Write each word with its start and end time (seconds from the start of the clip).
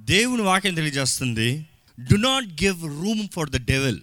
దేవుని 0.00 0.42
వాక్యం 0.42 0.74
తెలియజేస్తుంది 0.74 1.66
do 2.10 2.16
not 2.16 2.44
give 2.44 2.82
room 2.82 3.28
for 3.28 3.50
the 3.50 3.56
devil 3.56 4.00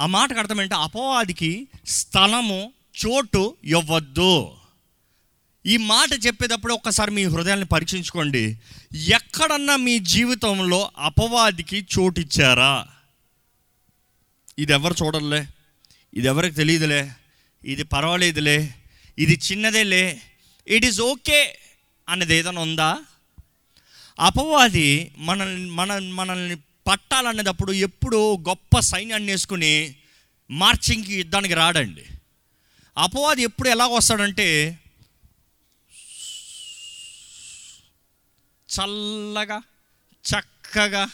ఆ 0.00 0.06
మాటకు 0.06 0.38
అర్థం 0.38 0.60
ఏంటంటే 0.60 0.82
అపవాదికి 0.82 1.68
స్థలము 1.86 2.72
చోటు 3.04 3.56
ఇవ్వద్దు. 3.64 4.56
ఈ 5.66 5.76
మాట 5.76 6.26
చెప్పేటప్పుడు 6.26 6.74
ఒక్కసారి 6.74 7.10
మీ 7.10 7.24
హృదయాన్ని 7.24 7.66
పరీక్షించుకోండి. 7.66 8.58
ఎక్కడన్నా 8.92 9.76
మీ 9.76 9.98
జీవితంలో 9.98 10.90
అపవాదికి 10.98 11.86
చోటు 11.98 12.20
ఇచ్చారా? 12.20 12.88
ఇది 14.58 14.72
ఎవరు 14.72 14.94
చూడలే 15.04 15.46
ఇది 16.14 16.26
ఎవరికి 16.26 16.54
తెలియదులే? 16.56 17.12
ఇది 17.64 17.82
పర్వాలేదులే? 17.82 18.74
ఇది 19.18 19.40
చిన్నదేలే? 19.50 20.22
ఇట్ 20.68 20.84
ఈస్ 20.84 21.00
ఓకే 21.00 21.58
అనేది 22.08 22.34
ఏదైనా 22.34 22.60
ఉందా? 22.60 22.98
అపవాది 24.22 25.12
మనల్ని 25.18 25.70
మన 25.70 25.98
మనల్ని 25.98 26.56
పట్టాలనేటప్పుడు 26.86 27.72
ఎప్పుడూ 27.72 28.36
గొప్ప 28.36 28.78
సైన్యాన్ని 28.80 29.32
వేసుకుని 29.32 29.96
మార్చింగ్కి 30.50 31.14
యుద్ధానికి 31.14 31.54
రాడండి. 31.54 32.04
అపవాది 32.98 33.42
ఎప్పుడు 33.42 33.68
ఎలా 33.68 33.86
వస్తాడంటే 33.86 34.78
చల్లగా 38.72 39.62
చక్కగా 40.24 41.10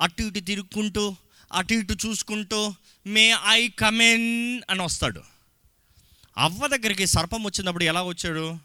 అటు 0.00 0.22
ఇటు 0.22 0.40
తిరుక్కుంటూ 0.40 1.16
అటు 1.52 1.74
ఇటు 1.74 1.96
చూసుకుంటూ 2.06 2.74
మే 3.06 3.34
ఐ 3.46 3.68
కమెన్ 3.68 4.60
అని 4.70 4.82
వస్తాడు. 4.82 5.22
అవ్వ 6.38 6.66
దగ్గరికి 6.66 7.06
సర్పం 7.06 7.44
వచ్చినప్పుడు 7.44 7.84
ఎలా 7.84 8.02
వచ్చాడు? 8.02 8.58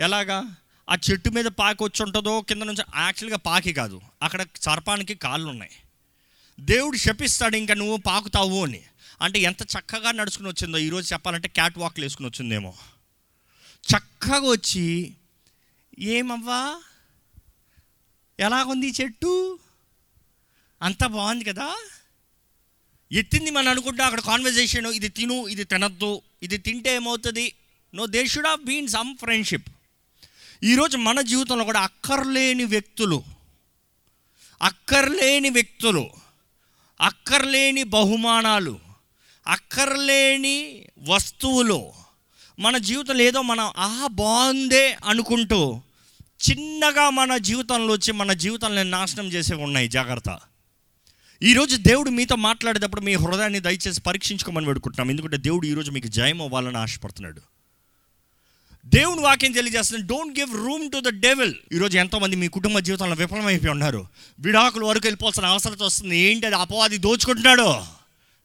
ఎలాగా? 0.00 0.54
ఆ 0.88 0.96
చెట్టు 1.10 1.30
మీద 1.30 1.44
పాకి 1.44 1.84
వచ్చి 1.84 2.02
ఉంటుందో 2.02 2.40
కింద 2.40 2.62
నుంచి 2.62 2.84
యాక్చువల్గా 2.96 3.36
పాకి 3.36 3.72
కాదు. 3.72 4.00
అక్కడ 4.22 4.46
సర్పానికి 4.62 5.14
కాళ్ళు 5.14 5.48
ఉన్నాయి 5.48 5.70
దేవుడు 6.60 6.96
శపిస్తాడు 6.96 7.56
ఇంకా 7.56 7.74
నువ్వు 7.74 7.96
పాకుతావు 7.96 8.64
అని. 8.64 8.82
అంటే 9.22 9.38
ఎంత 9.38 9.62
చక్కగా 9.62 10.12
నడుచుకుని 10.12 10.48
వచ్చిందో 10.48 10.78
ఈరోజు 10.78 11.12
చెప్పాలంటే 11.12 11.48
క్యాట్ 11.48 11.78
వాక్లు 11.78 12.04
వేసుకుని 12.04 12.28
వచ్చిందేమో. 12.28 12.74
చక్కగా 13.84 14.50
వచ్చి 14.50 15.14
ఏమవ్వా? 15.98 16.80
ఎలాగుంది 18.40 18.88
చెట్టు? 18.88 19.58
అంత 20.82 21.06
బాగుంది 21.06 21.44
కదా? 21.44 21.76
ఎత్తింది 23.12 23.50
మనం 23.50 23.68
అనుకుంటే 23.68 24.02
అక్కడ 24.02 24.20
కాన్వర్జేషన్ 24.20 24.86
ఇది 24.86 25.08
తిను 25.08 25.48
ఇది 25.48 25.64
తినద్దు 25.64 26.22
ఇది 26.42 26.58
తింటే 26.58 26.94
ఏమవుతుంది? 26.94 27.52
No 27.94 28.06
they 28.06 28.26
should 28.26 28.46
have 28.46 28.64
been 28.64 28.88
some 28.88 29.16
friendship 29.16 29.68
ఈరోజు 30.64 30.96
మన 30.96 31.20
జీవితంలో 31.20 31.64
కూడా 31.64 31.80
అక్కర్లేని 31.80 32.64
వ్యక్తులు 32.64 33.22
అక్కర్లేని 34.62 35.50
వ్యక్తులు 35.50 36.10
అక్కర్లేని 37.00 37.82
బహుమానాలు 37.82 38.78
అక్కర్లేని 39.46 40.84
వస్తువులు 41.08 41.90
మన 42.58 42.78
జీవితంలో 42.78 43.22
ఏదో 43.22 43.42
మనం 43.42 43.72
ఆ 43.78 44.06
బాగుందే 44.10 44.96
అనుకుంటూ 45.06 45.80
చిన్నగా 46.50 47.10
మన 47.10 47.36
జీవితంలో 47.36 47.94
వచ్చి 47.94 48.12
మన 48.12 48.32
జీవితాన్ని 48.32 48.84
నాశనం 48.84 49.26
చేసేవి 49.26 49.62
ఉన్నాయి. 49.62 49.88
జాగ్రత్త. 49.88 50.38
ఈరోజు 51.42 51.76
దేవుడు 51.76 52.10
మీతో 52.10 52.36
మాట్లాడేటప్పుడు 52.36 53.00
మీ 53.00 53.14
హృదయాన్ని 53.14 53.60
దయచేసి 53.60 54.00
పరీక్షించుకోమని 54.00 54.66
పెడుకుంటున్నాం 54.66 55.10
ఎందుకంటే 55.10 55.36
దేవుడు 55.36 55.66
ఈరోజు 55.66 55.90
మీకు 55.90 56.06
జయం 56.06 56.42
అవ్వాలని 56.42 56.78
ఆశపడుతున్నాడు. 56.78 57.40
దేవుని 58.88 59.20
వాక్యం 59.20 59.52
తెలియజేస్తుంది. 59.52 60.02
Don't 60.02 60.38
give 60.38 60.54
room 60.54 60.90
to 60.90 61.00
the 61.00 61.08
devil 61.08 61.54
ఈరోజు 61.72 61.98
ఎంతోమంది 61.98 62.36
మీ 62.36 62.48
కుటుంబ 62.48 62.78
జీవితంలో 62.78 63.14
విఫలమైపోయి 63.14 63.70
ఉన్నారు. 63.70 64.06
విడాకుల 64.40 64.84
వరకు 64.84 65.06
వెళ్ళిపోవాల్సిన 65.06 65.46
అవసరం 65.46 65.76
వస్తుంది. 65.82 66.18
ఏంటి 66.18 66.46
అది? 66.46 66.56
అపవాది 66.56 66.98
దోచుకుంటున్నాడు. 66.98 67.74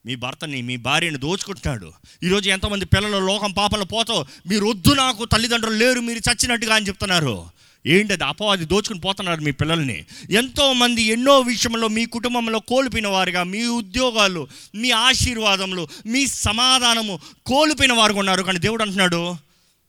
మీ 0.05 0.15
భర్తని 0.15 0.61
మీ 0.61 0.75
భార్యని 0.77 1.17
దోచుకుంటున్నాడు. 1.17 1.91
ఈరోజు 2.23 2.49
ఎంతోమంది 2.49 2.85
పిల్లలు 2.85 3.25
లోకం 3.25 3.51
పాపలు 3.51 3.83
పోతో 3.83 4.25
మీరు 4.47 4.65
వద్దు 4.65 4.93
నాకు 4.93 5.25
తల్లిదండ్రులు 5.25 5.75
లేరు 5.75 5.99
మీరు 5.99 6.19
చచ్చినట్టుగా 6.19 6.75
అని 6.75 6.87
చెప్తున్నారు. 6.87 7.45
ఏంటి 7.85 8.13
అది? 8.13 8.23
అపవాది 8.23 8.65
దోచుకుని 8.65 8.99
పోతున్నారు 8.99 9.41
మీ 9.41 9.51
పిల్లల్ని. 9.51 10.05
ఎంతోమంది 10.29 11.01
ఎన్నో 11.01 11.39
విషయంలో 11.39 11.87
మీ 11.87 12.05
కుటుంబంలో 12.05 12.59
కోల్పోయిన 12.59 13.07
వారుగా 13.07 13.43
మీ 13.43 13.65
ఉద్యోగాలు 13.65 14.47
మీ 14.75 14.91
ఆశీర్వాదములు 14.91 15.87
మీ 16.05 16.27
సమాధానము 16.27 17.19
కోల్పోయిన 17.45 17.93
వారుగా 17.93 18.19
ఉన్నారు. 18.19 18.43
కానీ 18.43 18.59
దేవుడు 18.59 18.81
అంటున్నాడు 18.81 19.35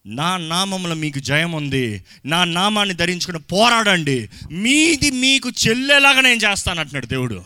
నా 0.06 0.36
నామంలో 0.36 0.94
మీకు 0.94 1.18
జయం 1.18 1.52
ఉంది. 1.52 2.04
నా 2.26 2.44
నామాన్ని 2.44 2.94
ధరించుకుని 2.94 3.38
పోరాడండి. 3.38 4.30
మీది 4.50 5.10
మీకు 5.10 5.50
చెల్లెలాగా 5.50 6.20
నేను 6.20 6.40
చేస్తాను 6.50 6.80
అంటున్నాడు 6.80 7.06
దేవుడు. 7.06 7.44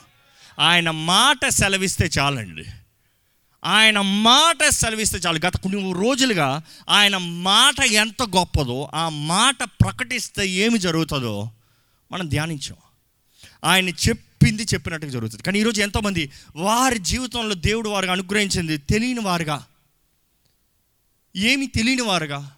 ఆయన 0.59 0.91
మాట 0.91 1.49
సెలవిస్తే 1.49 2.11
చాలండి. 2.19 2.65
ఆయన 3.65 4.01
మాట 4.01 4.69
సెలవిస్తే 4.69 5.19
చాలు. 5.19 5.47
గత 5.47 5.57
కొన్ని 5.57 5.93
రోజులుగా 5.93 6.63
ఆయన 6.89 7.17
మాట 7.17 7.81
ఎంత 7.81 8.23
గొప్పదో 8.23 8.91
ఆ 8.95 9.09
మాట 9.09 9.65
ప్రకటిస్తే 9.65 10.49
ఏమి 10.49 10.79
జరుగుతుందో 10.79 11.51
మనం 12.13 12.29
ధ్యానించాం. 12.29 12.77
ఆయన 13.65 13.89
చెప్పింది 13.89 14.63
చెప్పినట్టుగా 14.63 15.13
జరుగుతుంది. 15.13 15.43
కానీ 15.43 15.61
ఈరోజు 15.61 15.83
ఎంతోమంది 15.83 16.31
వారి 16.57 16.99
జీవితంలో 16.99 17.55
దేవుడు 17.55 17.89
వారికి 17.89 18.13
అనుగ్రహించింది 18.13 18.77
తెలియని 18.77 19.21
వారుగా 19.21 19.65
ఏమి 21.37 21.66
తెలియని 21.66 22.03
వారుగా 22.03 22.56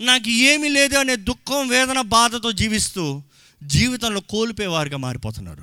నాకు 0.00 0.30
ఏమీ 0.30 0.68
లేదు 0.68 0.96
అనే 0.96 1.16
దుఃఖం 1.16 1.68
వేదన 1.68 2.00
బాధతో 2.00 2.52
జీవిస్తూ 2.52 3.22
జీవితంలో 3.62 4.20
కోల్పోయేవారుగా 4.20 4.96
మారిపోతున్నారు. 4.96 5.62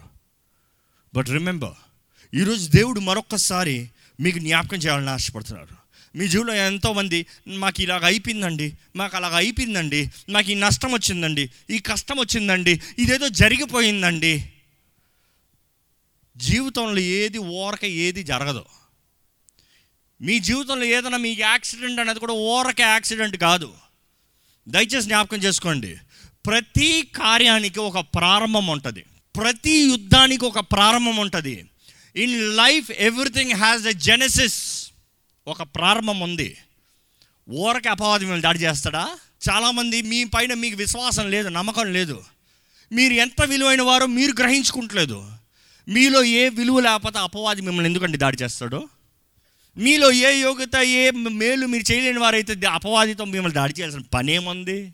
బట్ 1.15 1.29
రిమెంబర్ 1.29 1.73
ఈరోజు 2.35 2.69
దేవుడు 2.69 2.99
మరొక్కసారి 2.99 3.89
మీకు 4.19 4.39
జ్ఞాపకం 4.39 4.77
చేయాలని 4.77 5.09
ఆశపడుతున్నారు. 5.09 5.79
మీ 6.17 6.27
జీవితంలో 6.27 6.53
ఎంతోమంది 6.53 7.25
మాకు 7.47 7.81
ఇలాగ 7.81 8.05
అయిపోయిందండి 8.05 8.73
మాకు 8.95 9.17
అలాగ 9.17 9.35
అయిపోయిందండి 9.35 10.11
నాకు 10.29 10.51
ఈ 10.51 10.55
నష్టం 10.55 10.91
వచ్చిందండి 10.91 11.51
ఈ 11.69 11.79
కష్టం 11.79 12.19
వచ్చిందండి 12.19 12.81
ఇదేదో 12.99 13.27
జరిగిపోయిందండి. 13.27 14.53
జీవితంలో 16.37 16.99
ఏది 16.99 17.37
ఓరక 17.37 17.85
ఏది 17.85 18.23
జరగదు. 18.23 18.65
మీ 20.21 20.39
జీవితంలో 20.39 20.85
ఏదైనా 20.85 21.17
మీకు 21.17 21.41
యాక్సిడెంట్ 21.41 21.99
అనేది 21.99 22.19
కూడా 22.19 22.33
ఓరక 22.33 22.81
యాక్సిడెంట్ 22.81 23.37
కాదు. 23.37 23.73
దయచేసి 24.67 25.07
జ్ఞాపకం 25.07 25.37
చేసుకోండి. 25.37 25.97
ప్రతి 26.45 27.11
కార్యానికి 27.15 27.79
ఒక 27.79 27.99
ప్రారంభం 27.99 28.67
ఉంటుంది. 28.67 29.05
ప్రతి 29.35 29.71
యుద్ధానికి 29.71 30.45
ఒక 30.45 30.59
ప్రారంభం 30.59 31.15
ఉంటుంది. 31.15 31.65
In 32.15 32.57
life 32.57 32.91
everything 32.91 33.51
has 33.51 33.87
a 33.87 33.93
genesis. 33.93 34.91
ఒక 35.47 35.61
ప్రారంభం 35.61 36.19
ఉంది. 36.19 36.57
ఊరకే 37.49 37.89
అపవాది 37.89 38.23
మిమ్మల్ని 38.23 38.43
దాడి 38.43 38.59
చేస్తాడా? 38.59 39.17
చాలామంది 39.49 40.01
మీ 40.01 40.23
పైన 40.23 40.53
మీకు 40.53 40.75
విశ్వాసం 40.75 41.31
లేదు 41.31 41.47
నమ్మకం 41.47 41.93
లేదు. 41.93 42.23
మీరు 42.91 43.13
ఎంత 43.13 43.43
విలువైన 43.43 43.81
వారో 43.81 44.05
మీరు 44.05 44.31
గ్రహించుకుంటలేదు. 44.31 45.31
మీలో 45.87 46.23
ఏ 46.23 46.49
విలువ 46.49 46.79
లేకపోతే 46.79 47.19
అపవాది 47.19 47.61
మిమ్మల్ని 47.61 47.89
ఎందుకండి 47.89 48.17
దాడి 48.17 48.37
చేస్తాడు? 48.43 48.89
మీలో 49.79 50.11
ఏ 50.11 50.39
యోగ్యత 50.39 50.75
ఏ 50.75 51.11
మేలు 51.11 51.65
మీరు 51.65 51.91
చేయలేని 51.91 52.19
వారైతే 52.19 52.55
అపవాదితో 52.69 53.25
మిమ్మల్ని 53.25 53.55
దాడి 53.55 53.73
చేయాల్సిన 53.79 54.01
పనేముంది? 54.13 54.93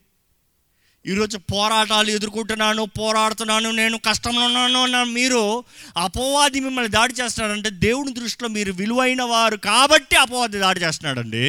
ఈరోజు 1.06 1.38
పోరాటాలు 1.38 2.10
ఎదుర్కొంటున్నాను 2.12 2.86
పోరాడుతున్నాను 2.86 3.72
నేను 3.72 3.98
కష్టంలో 3.98 4.46
ఉన్నాను 4.46 4.84
అన్న 4.84 5.04
మీరు 5.04 5.64
అపవాది 5.98 6.60
మిమ్మల్ని 6.60 6.92
దాడి 6.92 7.14
చేస్తున్నాడంటే 7.14 7.70
దేవుని 7.70 8.14
దృష్టిలో 8.14 8.50
మీరు 8.50 8.72
విలువైన 8.74 9.24
వారు 9.24 9.58
కాబట్టి 9.58 10.16
అపవాది 10.16 10.60
దాడి 10.60 10.80
చేస్తున్నాడండి. 10.80 11.46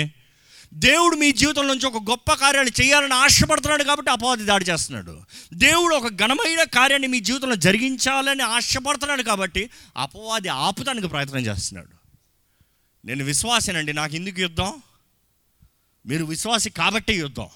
దేవుడు 0.74 1.16
మీ 1.16 1.32
జీవితం 1.32 1.68
నుంచి 1.68 1.86
ఒక 1.86 2.10
గొప్ప 2.10 2.32
కార్యాన్ని 2.32 2.84
చేయాలని 2.84 3.14
ఆశపడుతున్నాడు 3.14 3.82
కాబట్టి 3.82 4.10
అపవాది 4.10 4.44
దాడి 4.44 4.64
చేస్తున్నాడు. 4.64 5.18
దేవుడు 5.54 5.94
ఒక 5.94 6.08
ఘనమైన 6.08 6.62
కార్యాన్ని 6.62 7.08
మీ 7.08 7.20
జీవితంలో 7.20 7.54
జరిగించాలని 7.56 8.42
ఆశపడుతున్నాడు 8.42 9.22
కాబట్టి 9.22 9.70
అపవాది 9.96 10.48
ఆపుతానికి 10.48 11.08
ప్రయత్నం 11.08 11.40
చేస్తున్నాడు. 11.40 11.95
నేను 13.06 13.24
విశ్వాసేనండి 13.24 13.92
నాకు 13.92 14.14
ఎందుకు 14.14 14.40
యుద్ధం? 14.40 14.82
మీరు 16.06 16.24
విశ్వాసి 16.24 16.70
కాబట్టే 16.70 17.14
యుద్ధం. 17.14 17.48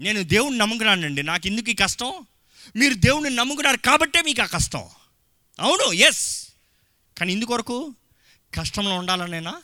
నేను 0.00 0.22
దేవుణ్ణి 0.22 0.58
నమ్ముకున్నానండి 0.58 1.22
నాకు 1.22 1.46
ఎందుకు 1.46 1.70
ఈ 1.70 1.74
కష్టం? 1.74 2.12
మీరు 2.76 2.94
దేవుణ్ణి 2.94 3.30
నమ్ముకున్నారు 3.30 3.76
కాబట్టే 3.76 4.22
మీకు 4.22 4.42
ఆ 4.42 4.46
కష్టం. 4.46 4.84
అవును 5.60 5.92
ఎస్ 5.92 6.48
కానీ 7.18 7.32
ఇందుకొరకు 7.32 7.94
కష్టంలో 8.54 8.98
ఉండాలనేనా? 8.98 9.62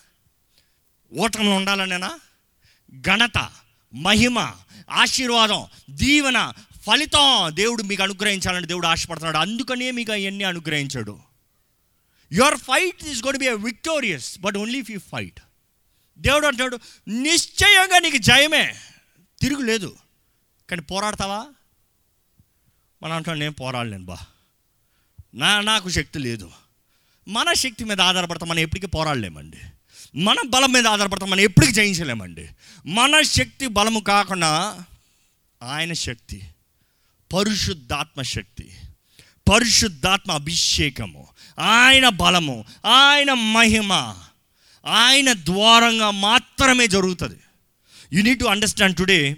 ఓటంలో 1.13 1.57
ఉండాలనేనా? 1.57 2.21
ఘనత 3.01 3.51
మహిమ 3.95 4.55
ఆశీర్వాదం 4.91 5.67
దీవెన 5.91 6.53
ఫలితం 6.87 7.51
దేవుడు 7.51 7.83
మీకు 7.83 8.03
అనుగ్రహించాలని 8.03 8.67
దేవుడు 8.67 8.87
ఆశపడుతున్నాడు. 8.87 9.37
అందుకనే 9.37 9.91
మీకు 9.91 10.13
అవన్నీ 10.13 10.45
అనుగ్రహించాడు. 10.45 11.28
Your 12.33 12.57
fight 12.57 13.05
is 13.05 13.25
God 13.25 13.39
be 13.39 13.49
victorious 13.49 14.41
but 14.41 14.57
only 14.57 14.79
if 14.79 14.91
you 14.91 14.99
fight 14.99 15.41
దేవుడు 16.19 16.47
అంటాడు 16.47 16.79
నిశ్చయంగా 17.09 17.99
నీకు 17.99 18.17
జయమే. 18.17 18.75
తిరుగులేదు 19.41 19.97
కానీ 20.71 20.83
పోరాడతావా? 20.83 21.47
మనం 23.03 23.13
అంటాం 23.13 23.39
నేను 23.39 23.53
పోరాడలేను 23.53 24.05
బా. 24.05 24.19
నా 25.35 25.61
నాకు 25.61 25.91
శక్తి 25.91 26.19
లేదు. 26.19 26.51
మన 27.29 27.53
శక్తి 27.53 27.85
మీద 27.85 28.01
ఆధారపడతాం 28.01 28.49
మనం 28.49 28.59
ఎప్పటికీ 28.59 28.87
పోరాడలేమండి. 28.87 29.59
మన 30.19 30.37
బలం 30.49 30.73
మీద 30.73 30.87
ఆధారపడతాం 30.87 31.31
మనం 31.31 31.41
ఎప్పటికీ 31.41 31.73
జయించలేమండి. 31.73 32.49
మన 32.87 33.23
శక్తి 33.23 33.67
బలము 33.67 34.01
కాకుండా 34.01 34.85
ఆయన 35.63 35.93
శక్తి 35.93 36.43
పరిశుద్ధాత్మ 37.33 38.23
శక్తి 38.23 38.77
పరిశుద్ధాత్మ 39.53 40.33
అభిషేకము 40.33 41.28
ఆయన 41.59 42.09
బలము 42.09 42.65
ఆయన 42.87 43.33
మహిమ 43.33 43.93
ఆయన 44.87 45.33
ద్వారంగా 45.33 46.11
మాత్రమే 46.11 46.87
జరుగుతుంది. 46.87 47.39
You 48.13 48.23
need 48.23 48.41
to 48.41 48.45
understand 48.45 48.97
today 48.97 49.37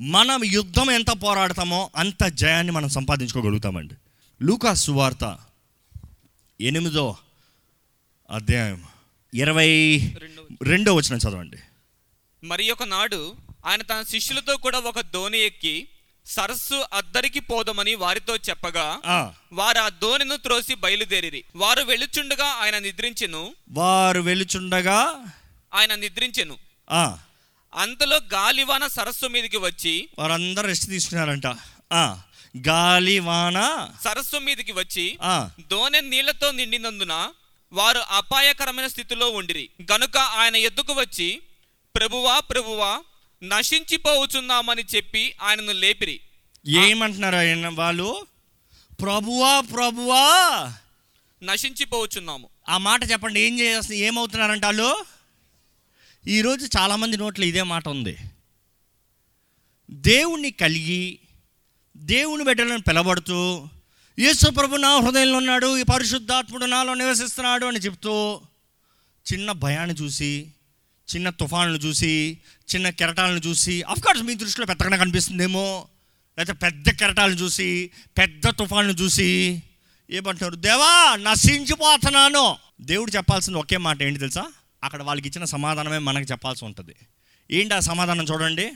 మనం 0.00 0.44
యుద్ధం 0.44 0.90
ఎంత 0.90 1.10
పోరాడతామో 1.10 1.90
అంత 1.96 2.24
జయాన్ని 2.24 2.72
మనం 2.72 2.88
సంపాదించుకోగలుగుతామండి. 2.88 3.94
లూకా 4.42 4.74
సువార్త 4.74 5.38
ఎనిమిదో 6.60 7.16
అధ్యాయం 8.30 8.84
ఇరవై 9.34 9.70
రెండో 10.62 10.94
వచ్చిన 10.94 11.16
చదవండి. 11.16 11.56
మరి 12.44 12.70
ఒక 12.70 12.82
నాడు 12.82 13.36
ఆయన 13.66 13.82
తన 13.82 14.02
శిష్యులతో 14.02 14.56
కూడా 14.56 14.78
ఒక 14.78 15.00
ధోని 15.00 15.38
ఎక్కి 15.38 15.88
సరస్సు 16.26 16.84
అద్దరికి 16.92 17.40
పోదమని 17.40 17.94
వారితో 17.94 18.36
చెప్పగా 18.36 19.00
ఆ, 19.06 19.32
వారు 19.52 19.78
ఆ 19.78 19.88
దోణిను 19.88 20.36
త్రోసి 20.36 20.74
బయలుదేరిరి. 20.74 21.44
వారు 21.56 21.82
వెళ్ళుచుండగా 21.82 22.46
ఆయన 22.46 22.78
నిద్రించెను. 22.78 23.54
వారు 23.70 24.20
వెలుచుండగా 24.20 25.24
ఆయన 25.74 25.94
నిద్రించెను. 25.94 26.58
ఆ, 26.90 27.18
అంతలో 27.74 28.16
గాలివాన 28.16 28.86
సరస్సు 28.86 29.26
మీదకి 29.26 29.56
వచ్చి 29.56 30.08
వారందరూ 30.18 30.66
రెస్ట్ 30.66 30.86
తీసుకున్నారంట. 30.86 31.46
ఆ, 31.92 32.20
గాలి 32.68 33.18
వాన 33.18 33.88
సరస్సు 34.04 34.36
మీదకి 34.36 34.72
వచ్చి 34.72 35.18
దోణె 35.60 36.00
నీళ్ళతో 36.00 36.50
నిండినందున 36.50 37.28
వారు 37.72 37.98
అపాయకరమైన 37.98 38.86
స్థితిలో 38.86 39.30
ఉండిరి. 39.30 39.68
గనుక 39.92 40.16
ఆయన 40.18 40.56
ఎద్దుకు 40.56 40.92
వచ్చి 40.92 41.42
ప్రభువా 41.96 42.40
ప్రభువా 42.40 43.00
నశించిపోవచ్చున్నామని 43.42 44.84
చెప్పి 44.94 45.34
ఆయనను 45.40 45.72
లేపిరి. 45.72 46.20
ఏమంటున్నారు 46.66 47.36
ఆయన 47.36 47.68
వాళ్ళు? 47.68 48.26
ప్రభువా 49.02 49.60
ప్రభువా! 49.60 50.24
నశించిపోవచ్చున్నాము 51.42 52.50
ఆ 52.68 52.78
మాట 52.78 53.10
చెప్పండి 53.10 53.40
ఏం 53.40 53.60
చేస్తుంది 53.60 53.98
ఏమవుతున్నారంట 53.98 54.64
వాళ్ళు? 54.64 55.04
ఈరోజు 56.26 56.68
చాలామంది 56.78 57.16
నోట్లో 57.16 57.44
ఇదే 57.46 57.62
మాట 57.62 57.88
ఉంది. 57.88 58.18
దేవుణ్ణి 59.90 60.50
కలిగి 60.50 61.18
దేవుని 61.96 62.44
బిడ్డలను 62.44 62.80
పిలబడుతూ 62.80 63.68
యేసు 64.18 64.50
ప్రభు 64.50 64.76
నా 64.76 64.96
హృదయంలో 64.96 65.36
ఉన్నాడు 65.36 65.76
ఈ 65.76 65.82
పరిశుద్ధాత్ముడు 65.82 66.64
నాలో 66.64 66.94
నివసిస్తున్నాడు 66.94 67.66
అని 67.66 67.78
చెప్తూ 67.78 68.14
చిన్న 69.26 69.52
భయాన్ని 69.52 69.94
చూసి 69.94 70.32
చిన్న 71.10 71.28
తుఫాన్లు 71.30 71.78
చూసి 71.78 72.38
చిన్న 72.72 72.90
కెరటాలను 72.90 73.40
చూసి 73.46 73.84
కోర్స్ 74.04 74.22
మీ 74.22 74.34
దృష్టిలో 74.34 74.66
పెద్దగా 74.66 74.96
కనిపిస్తుందేమో. 74.96 75.88
లేకపోతే 76.38 76.58
పెద్ద 76.64 76.90
కెరటాలను 76.90 77.36
చూసి 77.36 77.90
పెద్ద 78.18 78.48
తుఫాన్లు 78.48 78.92
చూసి 78.92 79.62
ఏమంటున్నారు? 80.10 80.54
దేవా 80.54 81.16
నశించిపోతున్నాను. 81.16 82.56
దేవుడు 82.80 83.10
చెప్పాల్సింది 83.10 83.58
ఒకే 83.58 83.76
మాట 83.76 84.02
ఏంటి 84.02 84.20
తెలుసా? 84.20 84.46
అక్కడ 84.84 85.02
వాళ్ళకి 85.02 85.28
ఇచ్చిన 85.28 85.44
సమాధానమే 85.44 85.98
మనకు 85.98 86.26
చెప్పాల్సి 86.30 86.64
ఉంటుంది. 86.64 86.94
ఏంటి 87.50 87.74
ఆ 87.74 87.80
సమాధానం 87.80 88.24
చూడండి. 88.24 88.72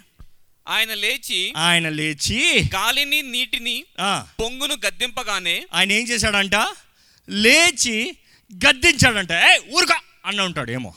ఆయన 0.69 0.95
లేచి 0.95 1.53
ఆయన 1.57 1.89
లేచి 1.89 2.69
గాలిని 2.75 3.23
నీటిని 3.23 3.85
పొంగును 4.41 4.75
గద్దింపగానే 4.87 5.67
ఆయన 5.75 5.93
ఏం 5.93 6.09
చేశాడంట? 6.09 6.55
లేచి 7.29 8.17
గద్దించాడంట. 8.67 9.33
ఏ 9.33 9.59
ఊరుగా 9.77 9.99
అన్న 10.27 10.41
ఉంటాడు 10.41 10.71
ఏమో 10.71 10.95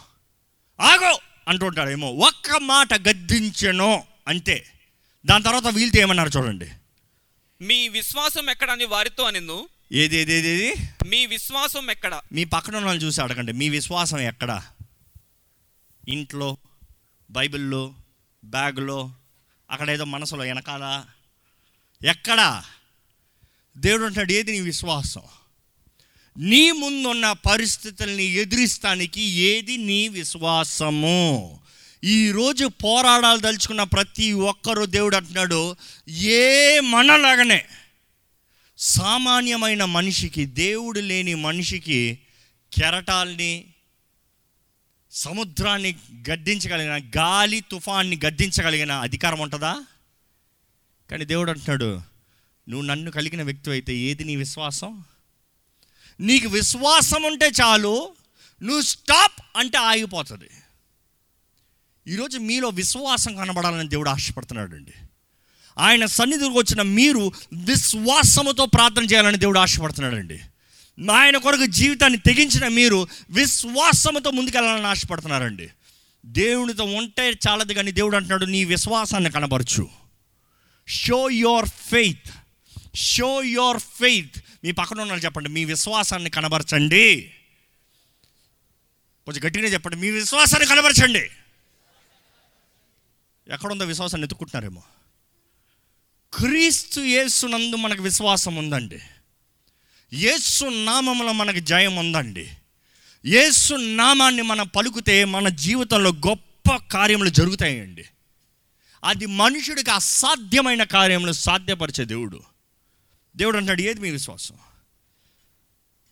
ఆగో 0.79 1.18
అంటుంటాడు 1.49 1.89
ఏమో 1.89 2.11
ఒక్క 2.11 2.57
మాట 2.57 2.93
గద్దించను 2.93 4.03
అంతే 4.27 4.67
దాని 5.25 5.43
తర్వాత 5.43 5.67
వీళ్ళతో 5.67 5.99
ఏమన్నారు 5.99 6.29
చూడండి. 6.37 6.71
మీ 7.61 7.89
విశ్వాసం 7.89 8.49
ఎక్కడని 8.49 8.85
వారితో 8.85 9.23
అనిను 9.23 9.69
ఏది 9.91 10.15
ఏది 10.17 10.33
ఏది 10.33 10.47
ఏది? 10.47 10.73
మీ 11.07 11.25
విశ్వాసం 11.25 11.91
ఎక్కడ? 11.91 12.21
మీ 12.31 12.43
పక్కన 12.43 12.75
ఉన్న 12.75 12.85
వాళ్ళని 12.85 13.07
చూసి 13.07 13.21
అడగండి 13.21 13.51
మీ 13.51 13.69
విశ్వాసం 13.69 14.19
ఎక్కడ? 14.19 14.61
ఇంట్లో 16.07 16.57
బైబిల్లో 17.31 17.93
బ్యాగులో 18.43 19.13
అక్కడ 19.71 19.89
ఏదో 19.89 20.03
మనసులో 20.03 20.43
వెనకాల 20.43 21.05
ఎక్కడ? 22.05 22.63
దేవుడు 23.77 24.03
అంటాడు 24.03 24.31
ఏది 24.31 24.51
నీ 24.51 24.59
విశ్వాసం? 24.59 25.21
నీ 26.37 26.71
ముందున్న 26.71 27.31
పరిస్థితుల్ని 27.31 28.23
ఎదిరిస్తానికి 28.23 29.21
ఏది 29.21 29.77
నీ 29.77 30.07
విశ్వాసము? 30.07 31.59
ఈరోజు 32.03 32.65
పోరాడాలు 32.65 33.39
తలుచుకున్న 33.39 33.83
ప్రతి 33.83 34.33
ఒక్కరూ 34.33 34.85
దేవుడు 34.85 35.15
అంటున్నాడు 35.15 35.75
ఏ 36.09 36.79
మనలాగనే 36.79 37.65
సామాన్యమైన 38.77 39.85
మనిషికి 39.85 40.45
దేవుడు 40.45 40.99
లేని 40.99 41.35
మనిషికి 41.35 42.19
కెరటాల్ని 42.73 43.65
సముద్రాన్ని 45.11 45.95
గద్దించగలిగిన 46.29 47.11
గాలి 47.17 47.61
తుఫాన్ని 47.61 48.19
గద్దించగలిగిన 48.25 48.91
అధికారం 48.91 49.39
ఉంటుందా? 49.39 49.85
కానీ 51.11 51.25
దేవుడు 51.25 51.51
అంటున్నాడు 51.51 52.01
నువ్వు 52.69 52.85
నన్ను 52.85 53.11
కలిగిన 53.11 53.43
వ్యక్తి 53.43 53.71
అయితే 53.71 53.95
ఏది 53.95 54.23
నీ 54.23 54.35
విశ్వాసం? 54.35 55.05
నీకు 56.19 56.49
విశ్వాసం 56.49 57.23
ఉంటే 57.23 57.51
చాలు 57.61 58.13
నువ్వు 58.63 58.81
స్టాప్ 58.81 59.57
అంటే 59.57 59.77
ఆగిపోతుంది. 59.77 60.49
ఈరోజు 62.07 62.37
మీలో 62.37 62.69
విశ్వాసం 62.69 63.35
కనబడాలని 63.35 63.89
దేవుడు 63.89 64.09
ఆశపడుతున్నాడు 64.09 64.75
అండి 64.75 64.91
ఆయన 65.79 66.05
సన్నిధికి 66.05 66.57
వచ్చిన 66.57 66.81
మీరు 66.81 67.31
విశ్వాసముతో 67.53 68.65
ప్రార్థన 68.65 69.03
చేయాలని 69.03 69.37
దేవుడు 69.37 69.59
ఆశపడుతున్నాడండి. 69.59 70.39
ఆయన 71.11 71.37
కొరకు 71.37 71.65
జీవితాన్ని 71.65 72.19
తెగించిన 72.19 72.67
మీరు 72.67 73.07
విశ్వాసముతో 73.29 74.31
ముందుకెళ్ళాలని 74.31 74.87
ఆశపడుతున్నారండి. 74.87 75.69
దేవునితో 76.25 76.83
ఉంటే 76.83 77.31
చాలదు 77.47 77.73
కానీ 77.73 77.91
దేవుడు 77.91 78.15
అంటున్నాడు 78.15 78.45
నీ 78.45 78.65
విశ్వాసాన్ని 78.65 79.31
కనబరచు. 79.31 79.89
Show 80.87 81.29
your 81.29 81.69
faith 81.69 82.29
show 82.99 83.43
your 83.43 83.77
faith 83.77 84.43
మీ 84.63 84.71
పక్కన 84.71 85.01
ఉన్నారు 85.01 85.19
చెప్పండి 85.19 85.49
మీ 85.49 85.65
విశ్వాసాన్ని 85.65 86.29
కనబరచండి. 86.29 87.33
కొంచెం 89.25 89.45
గట్టిగా 89.45 89.67
చెప్పండి 89.67 89.97
మీ 89.97 90.09
విశ్వాసాన్ని 90.09 90.69
కనబరచండి. 90.69 91.29
ఎక్కడుందో 93.53 93.85
విశ్వాసాన్ని 93.85 94.23
ఎత్తుకుంటున్నారేమో 94.23 94.83
క్రీస్తు 96.33 97.01
యేసునందు 97.01 97.75
మనకు 97.75 98.03
విశ్వాసం 98.03 98.55
ఉందండి. 98.55 98.99
యేసు 100.13 100.65
నామంలో 100.65 101.31
మనకు 101.31 101.59
జయం 101.59 101.95
ఉందండి. 101.95 102.49
యేసు 103.25 103.73
నామాన్ని 103.73 104.41
మనం 104.41 104.67
పలుకుతే 104.67 105.25
మన 105.25 105.49
జీవితంలో 105.49 106.09
గొప్ప 106.09 106.75
కార్యములు 106.75 107.29
జరుగుతాయండి. 107.29 108.05
అది 109.03 109.25
మనుషుడికి 109.25 109.91
అసాధ్యమైన 109.91 110.83
కార్యములు 110.83 111.31
సాధ్యపరిచే 111.31 112.05
దేవుడు. 112.05 112.43
దేవుడు 113.39 113.57
అంటాడు 113.57 113.81
ఏది 113.81 113.99
మీ 114.01 114.09
విశ్వాసం? 114.11 114.55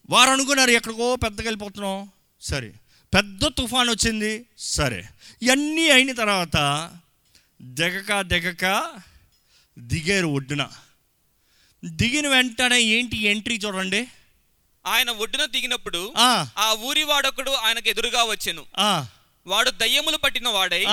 వారు 0.10 0.30
అనుకున్నారు 0.30 0.70
ఎక్కడికో 0.70 1.16
పెద్దగా 1.16 1.44
వెళ్ళిపోతున్నాం. 1.44 2.10
సరే. 2.42 2.74
పెద్ద 3.14 3.48
తుఫాన్ 3.48 3.90
వచ్చింది 3.90 4.46
సరే. 4.58 5.10
ఇవన్నీ 5.42 5.90
అయిన 5.90 6.14
తర్వాత 6.14 6.92
దిగక 7.62 8.22
దిగక 8.22 8.94
దిగారు 9.80 10.28
ఒడ్డున. 10.28 10.70
దిగిన 11.86 12.28
వెంటనే 12.28 12.82
ఏంటి 12.82 13.18
ఎంట్రీ 13.18 13.58
చూడండి. 13.58 14.08
ఆయన 14.86 15.10
ఒడ్డున 15.10 15.46
దిగినప్పుడు 15.46 16.14
ఆ, 16.58 16.76
ఊరి 16.80 17.04
వాడొకడు 17.04 17.52
ఆయనకు 17.52 17.90
ఎదురుగా 17.90 18.24
వచ్చెను. 18.24 18.66
వాడు 19.48 19.70
దయ్యములు 19.70 20.18
పట్టిన 20.18 20.50
వాడై 20.50 20.86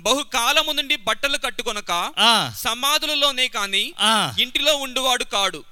బహుకాలము 0.00 0.72
నుండి 0.72 0.96
బట్టలు 0.96 1.38
కట్టుకొనక 1.38 2.12
సమాధులలోనే 2.58 3.48
కాని 3.48 3.92
ఇంటిలో 4.40 4.76
ఉండువాడు 4.76 5.24
కాడు. 5.24 5.64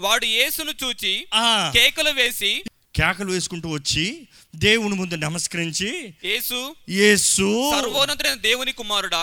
వాడు 0.00 0.24
యేసును 0.24 0.72
చూచి. 0.84 1.26
కేకలు 1.72 2.10
వేసి 2.10 2.62
కేకలు 2.96 3.30
వేసుకుంటూ 3.30 3.68
వచ్చి 3.68 4.28
దేవుని 4.56 4.94
ముందు 4.94 5.14
నమస్కరించి 5.14 6.14
యేసు 6.24 6.76
యేసు. 6.88 7.70
సర్వోన్నతుడైన 7.74 8.34
దేవుని 8.34 8.72
కుమారుడా 8.72 9.22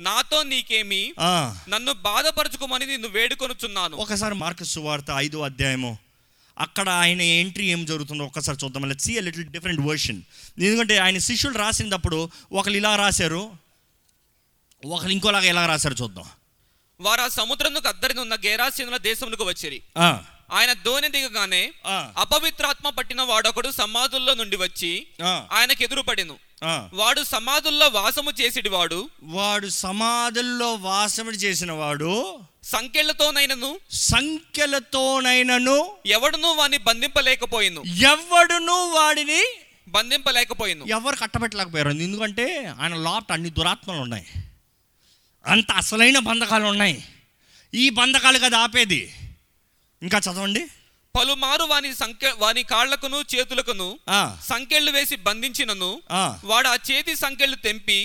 నాతో 0.00 0.42
నీకేమి. 0.42 1.12
నన్ను 1.68 1.92
బాధపరచుకోమని 1.92 2.86
నిన్ను 2.86 3.08
వేడుకొనుచున్నాను. 3.08 3.96
ఒకసారి 3.96 4.34
మార్కు 4.34 4.64
సువార్త 4.64 5.06
ఐదో 5.16 5.40
అధ్యాయము. 5.40 5.98
అక్కడ 6.60 6.88
ఆయన 6.88 7.20
ఎంట్రీ 7.20 7.66
ఏం 7.66 7.84
జరుగుతుందో 7.84 8.24
ఒక్కసారి 8.24 8.58
చూద్దాం. 8.64 8.88
Let 8.88 9.00
see 9.00 9.20
little 9.20 9.44
different 9.44 9.80
version 9.80 10.22
ఎందుకంటే 10.58 10.98
ఆయన 10.98 11.18
శిష్యులు 11.18 11.58
రాసినప్పుడు 11.58 12.30
ఒకరు 12.52 12.72
ఇలా 12.72 12.96
రాశారు 12.96 13.52
ఒకరు 14.84 15.08
ఇంకోలాగా 15.08 15.44
ఎలా 15.44 15.66
రాశారు 15.66 15.96
చూద్దాం. 16.02 16.24
వారు 17.00 17.20
ఆ 17.20 17.28
సముద్రమునకు 17.28 17.88
అద్దరిని 17.88 18.20
ఉన్న 18.20 18.34
గేరాసీనుల 18.34 18.96
దేశమునకు 18.96 19.44
వచ్చిరి. 19.44 19.82
ఆ, 19.98 20.22
ఆయన 20.52 20.72
ధోని 20.72 21.08
దిగగానే 21.08 21.72
అపవిత్రాత్మ 22.16 22.88
పట్టిన 22.88 23.22
వాడొకడు 23.22 23.70
సమాధుల్లో 23.70 24.34
నుండి 24.34 24.56
వచ్చి 24.56 25.06
ఆయనకు 25.52 25.82
ఎదురుపడెను. 25.82 26.36
వాడు 26.92 27.24
సమాధుల్లో 27.24 27.88
వాసము 27.88 28.32
చేసిడి 28.40 28.68
వాడు 28.68 29.10
వాడు 29.22 29.68
సమాధుల్లో 29.68 30.74
వాసముడు 30.74 31.36
చేసిన 31.36 31.72
వాడు 31.72 32.38
సంఖ్యలతోనైనను 32.64 33.80
సంఖ్యలతోనైనను 33.90 35.96
ఎవడును 36.06 36.48
వాని 36.48 36.78
బంధింపలేకపోయిను. 36.78 37.82
ఎవడును 37.86 38.72
వాడిని 38.72 39.60
బంధింపలేకపోయిను. 39.88 40.84
ఎవరు 40.84 41.16
కట్టబెట్టలేకపోయారు? 41.16 41.88
ఎందుకంటే 41.88 42.72
ఆయన 42.80 42.94
లోపట 42.94 43.32
అన్ని 43.32 43.50
దురాత్మలు 43.50 44.00
ఉన్నాయి. 44.00 44.26
అంత 45.46 45.72
అసలైన 45.72 46.18
బంధకాలు 46.18 46.64
ఉన్నాయి. 46.64 47.04
ఈ 47.74 47.90
బంధకాలు 47.90 48.38
కదా 48.38 48.58
ఆపేది. 48.58 49.14
ఇంకా 50.02 50.18
చదవండి. 50.18 50.66
పలుమారు 51.18 51.62
వాని 51.62 51.94
సంఖ్య 51.94 52.32
వాని 52.38 52.62
కాళ్ళకును 52.62 53.18
చేతులకును 53.34 53.98
సంకెళ్ళు 54.48 54.90
వేసి 54.90 55.16
బంధించినను. 55.16 55.90
వాడు 56.44 56.68
ఆ 56.68 56.76
చేతి 56.90 57.14
సంఖ్యలు 57.16 57.56
తెంపి. 57.56 57.98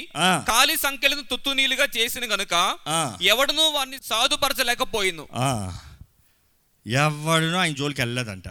కాలి 0.48 0.78
సంఖ్యలను 0.78 1.22
తుత్తునీలుగా 1.22 1.88
చేసిన 1.98 2.26
గనుక. 2.34 2.54
ఎవడును 3.22 3.66
వాడిని 3.72 3.98
సాధుపరచలేకపోయిను. 4.04 5.28
ఎవడునూ 6.88 7.58
ఆయన 7.58 7.74
జోలికి 7.74 8.02
వెళ్ళలేదంట. 8.02 8.50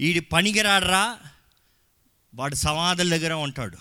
ఈడి 0.00 0.20
పనికిరాడరా? 0.20 1.04
వాడు 2.34 2.54
సమాధుల 2.54 3.08
దగ్గర 3.16 3.32
ఉంటాడు. 3.32 3.78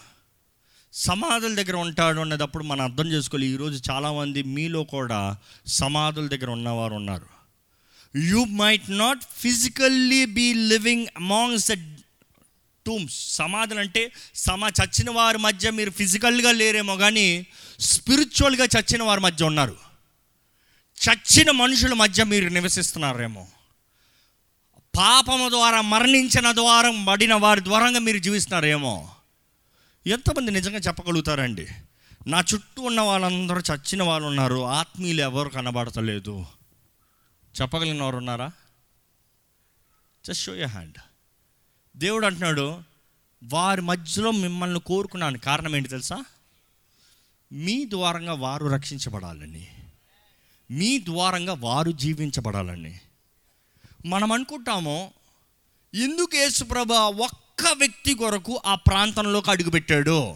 సమాధుల 0.93 1.53
దగ్గర 1.55 1.75
ఉంటాడు 1.75 2.19
అన్నదప్పుడు 2.19 2.63
మనం 2.63 2.83
అర్థం 2.85 3.07
చేసుకోవాలి. 3.11 3.47
ఈరోజు 3.47 3.91
చాలామంది 3.91 4.43
మీలో 4.43 4.83
కూడా 4.83 5.19
సమాధుల 5.79 6.27
దగ్గర 6.27 6.49
ఉన్నవారు 6.49 6.93
ఉన్నారు. 6.93 7.36
You 8.17 8.45
might 8.45 8.89
not 8.89 9.19
physically 9.37 10.25
be 10.25 10.53
living 10.53 11.07
amongst 11.17 11.71
the 11.71 11.73
tombs 12.85 13.35
సమాధులు 13.35 13.79
అంటే 13.79 14.11
సమా 14.35 14.67
చచ్చిన 14.67 15.09
వారి 15.09 15.37
మధ్య 15.37 15.71
మీరు 15.71 15.89
ఫిజికల్గా 15.89 16.51
లేరేమో 16.51 16.95
కానీ 16.95 17.47
స్పిరిచువల్గా 17.79 18.65
చచ్చిన 18.65 19.03
వారి 19.03 19.21
మధ్య 19.21 19.45
ఉన్నారు. 19.45 19.77
చచ్చిన 21.09 21.51
మనుషుల 21.51 21.93
మధ్య 21.93 22.23
మీరు 22.23 22.49
నివసిస్తున్నారేమో. 22.49 23.47
పాపము 24.97 25.49
ద్వారా 25.49 25.81
మరణించిన 25.81 26.51
ద్వారా 26.51 27.05
పడిన 27.09 27.33
వారి 27.33 27.63
ద్వారంగా 27.63 27.99
మీరు 27.99 28.17
జీవిస్తున్నారేమో. 28.17 29.15
ఎంతమంది 30.07 30.51
నిజంగా 30.51 30.77
చెప్పగలుగుతారండి? 30.77 31.67
నా 32.27 32.43
చుట్టూ 32.53 32.81
ఉన్న 32.81 33.01
వాళ్ళందరూ 33.01 33.61
చచ్చిన 33.73 34.03
వాళ్ళు 34.03 34.27
ఉన్నారు 34.27 34.65
ఆత్మీయులు 34.65 35.21
ఎవరు 35.21 35.49
కనబడతలేదు. 35.49 36.45
చెప్పగలిగిన 37.61 38.03
వారు 38.03 38.17
ఉన్నారా 38.17 38.51
జస్ట్ 40.25 40.43
షో 40.43 40.55
యూ 40.55 40.67
హ్యాండ్ 40.67 40.97
దేవుడు 41.97 42.25
అంటున్నాడు 42.25 42.83
వారి 43.43 43.81
మధ్యలో 43.81 44.31
మిమ్మల్ని 44.31 44.79
కోరుకున్నాను. 44.79 45.37
కారణం 45.37 45.75
ఏంటి 45.75 45.89
తెలుసా? 45.89 46.25
మీ 47.51 47.85
ద్వారంగా 47.89 48.33
వారు 48.33 48.67
రక్షించబడాలని. 48.67 49.67
మీ 50.71 50.99
ద్వారంగా 50.99 51.53
వారు 51.53 51.91
జీవించబడాలని. 51.91 52.99
మనం 54.05 54.31
అనుకుంటాము 54.31 55.13
ఎందుకు 55.93 56.35
యేసుప్రభ 56.35 56.91
ఒక్క 56.93 57.67
వ్యక్తి 57.67 58.13
కొరకు 58.13 58.61
ఆ 58.65 58.75
ప్రాంతంలోకి 58.75 59.51
అడుగుపెట్టాడు? 59.51 60.35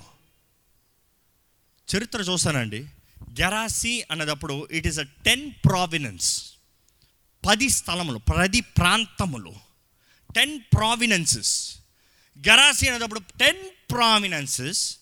చరిత్ర 1.95 2.21
చూస్తానండి 2.21 2.79
గెరాసి 3.41 4.05
అన్నదప్పుడు 4.11 4.67
it 4.71 4.87
is 4.87 4.99
a 4.99 5.03
ten 5.03 5.51
provinces 5.51 6.53
పది 7.45 7.69
స్థలములు 7.69 8.17
ప్రతి 8.17 8.61
ప్రాంతములు. 8.61 9.53
టెన్ 10.35 10.59
ప్రావినెన్సెస్ 10.59 11.53
గెరాసి 12.47 12.87
అనేటప్పుడు 12.87 13.19
టెన్ 13.19 13.63
ప్రావినెన్సెస్ 13.91 14.97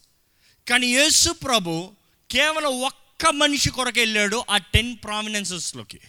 కానీ 0.67 0.87
యేసు 0.87 1.31
ప్రభు 1.31 1.91
కేవలం 2.31 2.81
ఒక్క 2.81 3.25
మనిషి 3.25 3.69
కొరకు 3.69 3.99
వెళ్ళాడు 3.99 4.45
ఆ 4.49 4.57
టెన్ 4.57 4.97
ప్రామినెన్సెస్లోకి 5.03 5.99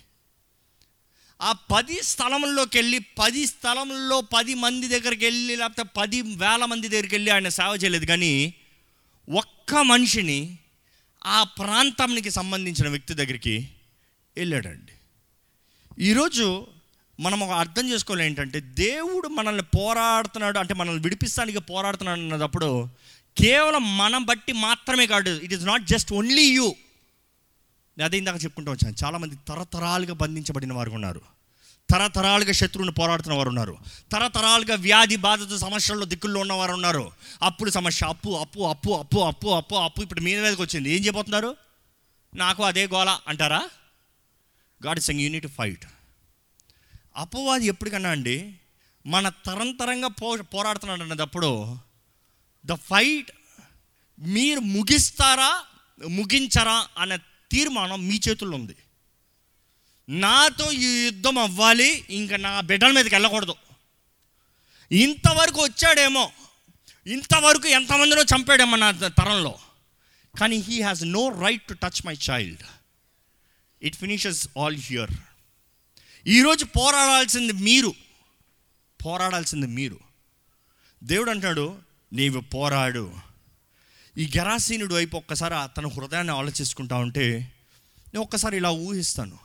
ఆ 1.40 1.52
పది 1.52 2.02
స్థలంలోకి 2.02 2.78
వెళ్ళి 2.78 2.98
పది 2.98 3.46
స్థలంలో 3.46 4.20
పది 4.20 4.54
మంది 4.54 4.88
దగ్గరికి 4.88 5.24
వెళ్ళి 5.24 5.56
లేకపోతే 5.56 5.82
పది 5.96 6.22
వేల 6.22 6.64
మంది 6.64 6.88
దగ్గరికి 6.88 7.14
వెళ్ళి 7.14 7.30
ఆయన 7.30 7.48
సేవ 7.48 7.78
చేయలేదు. 7.82 8.06
కానీ 8.06 8.54
ఒక్క 9.28 9.74
మనిషిని 9.74 10.58
ఆ 11.24 11.42
ప్రాంతానికి 11.42 12.30
సంబంధించిన 12.30 12.88
వ్యక్తి 12.88 13.14
దగ్గరికి 13.14 13.68
వెళ్ళాడండి. 14.36 14.92
ఈరోజు 15.98 16.66
మనం 17.20 17.40
ఒక 17.40 17.50
అర్థం 17.50 17.88
చేసుకోవాలి 17.88 18.24
ఏంటంటే 18.24 18.60
దేవుడు 18.60 19.28
మనల్ని 19.28 19.62
పోరాడుతున్నాడు 19.62 20.58
అంటే 20.58 20.74
మనల్ని 20.74 21.02
విడిపిస్తానికి 21.02 21.58
పోరాడుతున్నాడు 21.58 22.20
అన్నప్పుడు 22.20 22.88
కేవలం 23.36 23.96
మనం 23.96 24.24
బట్టి 24.24 24.52
మాత్రమే 24.52 25.06
కాదు 25.06 25.30
it 25.30 25.52
is 25.52 25.64
not 25.64 25.82
just 25.82 26.12
only 26.12 26.42
you 26.42 26.74
అదే 28.04 28.18
ఇందాక 28.18 28.44
చెప్పుకుంటూ 28.44 28.72
వచ్చాను. 28.72 29.04
చాలామంది 29.04 29.34
తరతరాలుగా 29.48 30.14
బంధించబడిన 30.14 30.72
వారు 30.72 30.90
ఉన్నారు. 30.90 31.20
తరతరాలుగా 31.90 32.52
శత్రువుని 32.52 32.92
పోరాడుతున్న 32.92 33.36
వారు 33.36 33.48
ఉన్నారు. 33.48 33.78
తరతరాలుగా 34.12 34.74
వ్యాధి 34.74 35.16
బాధతో 35.16 35.58
సమస్యల్లో 35.58 36.06
దిక్కుల్లో 36.06 36.40
ఉన్నవారు 36.40 36.72
ఉన్నారు. 36.72 37.10
అప్పుడు 37.42 37.70
సమస్య 37.70 38.06
అప్పు 38.06 38.30
అప్పు 38.30 38.60
అప్పు 38.60 38.90
అప్పు 38.90 39.18
అప్పు 39.18 39.48
అప్పు 39.48 39.74
అప్పు 39.74 40.02
ఇప్పుడు 40.02 40.20
మీద 40.20 40.42
మీదకి 40.42 40.62
వచ్చింది. 40.62 40.90
ఏం 40.90 41.04
చేయబోతున్నారు 41.04 41.56
నాకు 42.34 42.62
అదే 42.62 42.86
గోల 42.86 43.18
అంటారా? 43.28 43.68
గాడ్ 44.86 45.00
సెంగ్ 45.00 45.20
యూనిట్ 45.20 45.46
ఫైట్ 45.46 45.84
అపవాది 47.16 47.66
ఎప్పటికన్నా 47.66 48.10
అండి 48.10 48.54
మన 49.06 49.28
తరంతరంగా 49.28 50.08
పో 50.08 50.36
పోరాడుతున్నాడు 50.36 51.02
అన్నదప్పుడు 51.02 51.76
ద 52.66 52.72
ఫైట్ 52.72 53.30
మీరు 54.18 54.60
ముగిస్తారా 54.60 55.64
ముగించరా 56.08 56.88
అనే 56.98 57.16
తీర్మానం 57.52 58.08
మీ 58.08 58.20
చేతుల్లో 58.28 58.56
ఉంది. 58.56 58.76
నాతో 60.08 60.72
ఈ 60.72 61.04
యుద్ధం 61.04 61.38
అవ్వాలి 61.38 62.04
ఇంకా 62.10 62.36
నా 62.36 62.60
బిడ్డల 62.60 62.90
మీదకి 62.90 63.14
వెళ్ళకూడదు. 63.14 63.54
ఇంతవరకు 64.92 65.62
వచ్చాడేమో 65.62 66.32
ఇంతవరకు 67.06 67.68
ఎంతమందినో 67.68 68.22
చంపాడేమో 68.22 68.76
నా 68.76 68.90
తరంలో. 68.90 69.58
కానీ 70.40 70.56
he 70.56 70.80
has 70.80 71.04
no 71.04 71.28
right 71.28 71.62
to 71.62 71.74
touch 71.74 72.06
my 72.06 72.16
child 72.30 72.62
it 73.82 73.96
finishes 73.96 74.48
all 74.58 74.76
here 74.76 75.10
ఈరోజు 76.26 76.64
పోరాడాల్సింది 76.64 77.52
మీరు. 77.52 77.94
పోరాడాల్సింది 79.06 79.66
మీరు. 79.66 80.00
దేవుడు 81.04 81.30
అంటాడు 81.30 81.78
నీవు 82.12 82.40
పోరాడు. 82.40 83.12
ఈ 84.18 84.30
గెరాసీనుడు 84.36 84.94
వైపు 84.94 85.16
ఒక్కసారి 85.16 85.74
తన 85.76 85.86
హృదయాన్ని 85.86 86.32
ఆలోచించుకుంటా 86.32 86.96
ఉంటే 86.96 87.52
నేను 88.08 88.20
ఒక్కసారి 88.20 88.56
ఇలా 88.56 88.70
ఊహిస్తాను. 88.70 89.38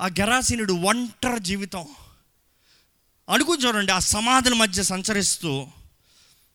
ఆ 0.00 0.06
గెరాసీనుడు 0.06 0.72
ఒంటరి 0.72 1.40
జీవితం. 1.40 1.86
అనుకుని 3.30 3.66
చూడండి 3.66 3.92
ఆ 3.92 3.98
సమాధుల 3.98 4.54
మధ్య 4.54 4.82
సంచరిస్తూ 4.82 5.68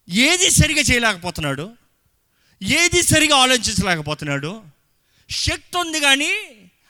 ఏది 0.09 0.49
సరిగా 0.49 0.81
చేయలేకపోతున్నాడు? 0.81 1.73
ఏది 2.63 3.01
సరిగా 3.01 3.37
ఆలోచించలేకపోతున్నాడు? 3.37 4.63
శక్తి 5.29 5.77
ఉంది 5.77 5.99
కానీ 5.99 6.31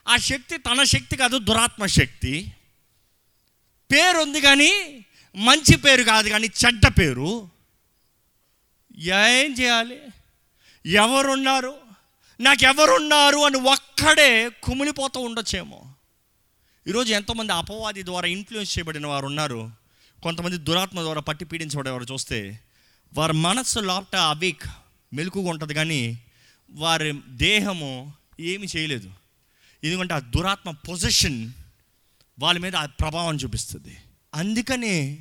ఆ 0.07 0.17
శక్తి 0.17 0.57
తన 0.57 0.83
శక్తి 0.83 1.17
కాదు 1.17 1.38
దురాత్మ 1.38 1.86
శక్తి. 1.86 2.51
పేరు 3.91 4.17
ఉంది 4.17 4.41
కానీ 4.41 5.05
మంచి 5.36 5.77
పేరు 5.77 6.03
కాదు 6.03 6.29
కానీ 6.29 6.48
చెడ్డ 6.48 6.88
పేరు. 6.88 7.50
ఏం 8.98 9.53
చేయాలి? 9.53 10.00
ఎవరున్నారు? 10.86 11.75
నాకెవరున్నారు 12.39 13.38
అని 13.38 13.57
ఒక్కడే 13.57 14.50
కుమిలిపోతూ 14.50 15.19
ఉండొచ్చేమో. 15.19 15.93
ఈరోజు 16.88 17.13
ఎంతోమంది 17.13 17.53
అపవాది 17.53 18.05
ద్వారా 18.05 18.27
ఇన్ఫ్లుయెన్స్ 18.27 18.79
చేయబడిన 18.79 19.07
వారు 19.07 19.25
ఉన్నారు. 19.25 19.72
కొంతమంది 20.24 20.57
దురాత్మ 20.57 21.01
ద్వారా 21.01 21.22
పట్టి 21.22 21.45
పీడించబడేవారు 21.45 22.03
చూస్తే 22.12 22.60
వారి 23.13 23.33
మనస్సు 23.33 23.79
లోపట 23.79 24.15
అవిక్ 24.15 24.63
మెలుకుగా 25.13 25.50
ఉంటుంది 25.50 25.74
కానీ 25.74 26.19
వారి 26.72 27.22
దేహము 27.27 28.13
ఏమి 28.39 28.67
చేయలేదు. 28.75 29.12
ఎందుకంటే 29.83 30.13
ఆ 30.13 30.19
దురాత్మ 30.19 30.71
పొజిషన్ 30.71 31.51
వాళ్ళ 32.39 32.59
మీద 32.59 32.75
ఆ 32.75 32.85
ప్రభావం 32.85 33.35
చూపిస్తుంది. 33.35 33.97
అందుకనే 34.35 35.17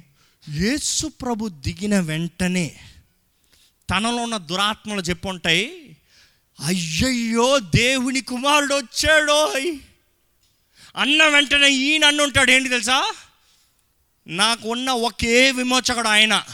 యేసు 0.50 1.06
ప్రభు 1.06 1.48
దిగిన 1.48 2.00
వెంటనే 2.00 2.80
తనలో 3.90 4.16
ఉన్న 4.16 4.36
దురాత్మలు 4.36 5.00
చెప్పుంటాయి 5.00 5.96
అయ్యయ్యో 6.64 7.58
దేవుని 7.58 8.20
కుమారుడు 8.20 8.74
వచ్చాడో 8.74 9.50
అన్న 10.96 11.26
వెంటనే 11.26 11.70
ఈయన 11.70 12.04
అన్న 12.04 12.22
ఉంటాడు 12.22 12.50
ఏంటి 12.50 12.68
తెలుసా? 12.68 13.14
నాకు 14.26 14.68
ఉన్న 14.68 14.90
ఒకే 14.90 15.50
విమోచకుడు 15.50 16.08
ఆయన. 16.08 16.44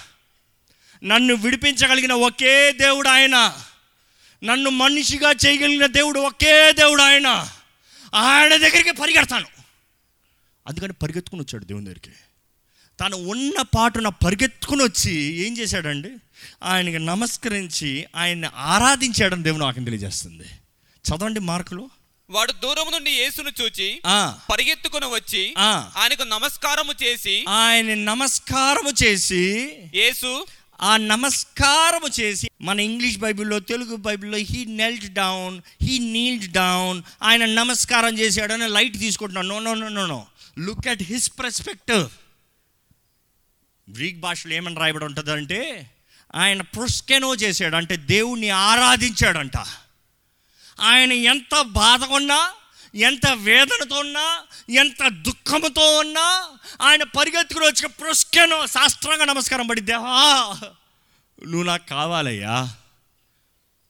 నన్ను 1.04 1.34
విడిపించగలిగిన 1.34 2.12
ఒకే 2.12 2.72
దేవుడు 2.72 3.08
ఆయన. 3.08 3.64
నన్ను 4.44 4.70
మనిషిగా 4.70 5.30
చేయగలిగిన 5.30 5.86
దేవుడు 5.86 6.20
ఒకే 6.20 6.72
దేవుడు 6.72 7.02
ఆయన. 7.02 7.50
ఆయన 8.14 8.56
దగ్గరికి 8.56 8.90
పరిగెడతాను. 8.90 9.46
అందుకని 10.66 10.92
పరిగెత్తుకుని 10.92 11.42
వచ్చాడు 11.42 11.64
దేవుని 11.64 11.84
దగ్గరికి. 11.84 12.10
తను 13.00 13.16
ఉన్న 13.16 13.62
పాటున 13.62 14.08
పరిగెత్తుకుని 14.08 14.82
వచ్చి 14.82 15.14
ఏం 15.14 15.58
చేశాడండి? 15.58 16.10
ఆయనకి 16.62 16.98
నమస్కరించి 16.98 18.06
ఆయన్ని 18.16 18.48
ఆరాధించాడని 18.56 19.42
దేవుని 19.42 19.64
వాక్యం 19.64 19.84
తెలియజేస్తుంది. 19.84 20.44
చదవండి 21.04 21.40
మార్కులు. 21.40 21.90
వాడు 22.30 22.52
దూరం 22.52 22.92
నుండి 22.92 23.10
యేసును 23.10 23.50
చూచి 23.62 24.00
ఆ, 24.06 24.38
పరిగెత్తుకుని 24.52 25.06
వచ్చి. 25.06 25.54
ఆయనకు 25.58 26.22
నమస్కారము 26.22 26.92
చేసి 27.04 27.44
ఆయన 27.48 27.94
నమస్కారము 27.94 29.04
చేసి 29.04 29.76
యేసు 29.94 30.46
ఆ 30.80 30.97
నమస్కారము 30.97 32.20
చేసి 32.20 32.50
మన 32.61 32.80
ఇంగ్లీష్ 32.80 33.18
బైబిల్లో 33.18 33.58
తెలుగు 33.58 33.97
బైబిల్లో 33.97 34.38
he 34.38 34.64
knelt 34.64 35.12
down 35.12 35.61
he 35.82 35.99
kneeled 35.99 36.52
down 36.52 37.02
ఆయన 37.23 37.44
నమస్కారం 37.44 38.18
చేశాడని 38.18 38.68
లైట్ 38.68 38.99
తీసుకుంటున్నాను 38.99 39.49
no 39.49 39.58
no 39.58 39.75
no 39.75 39.88
no 39.88 40.06
no 40.06 40.26
look 40.58 40.88
at 40.88 41.02
his 41.02 41.30
perspective 41.38 42.08
Greek 43.90 44.20
భాషలో 44.20 44.52
ఏమని 44.52 44.76
రాయబడి 44.76 45.04
ఉంటుంది 45.04 45.30
అంటే 45.30 45.90
ఆయన 46.35 46.62
ప్రొస్కెనో 46.62 47.35
చేశాడు 47.35 47.76
అంటే 47.76 47.97
దేవుణ్ణి 47.97 48.50
ఆరాధించాడంట. 48.50 49.56
ఆయన 50.80 51.12
ఎంత 51.12 51.61
బాధ 51.62 52.04
ఉన్నా 52.04 52.50
ఎంత 52.98 53.28
వేదనతో 53.28 53.96
ఉన్నా 53.96 54.42
ఎంత 54.70 55.08
దుఃఖంతో 55.08 55.98
ఉన్నా 55.98 56.50
ఆయన 56.82 57.02
పరిగెత్తుకుని 57.02 57.66
వచ్చి 57.66 57.88
ప్రొస్కెనో 57.88 58.66
శాస్త్రంగా 58.66 59.24
నమస్కారం 59.24 59.66
పడి 59.66 59.80
నువ్వు 59.80 61.62
నాకు 61.62 61.88
కావాలయ్యా. 61.88 62.60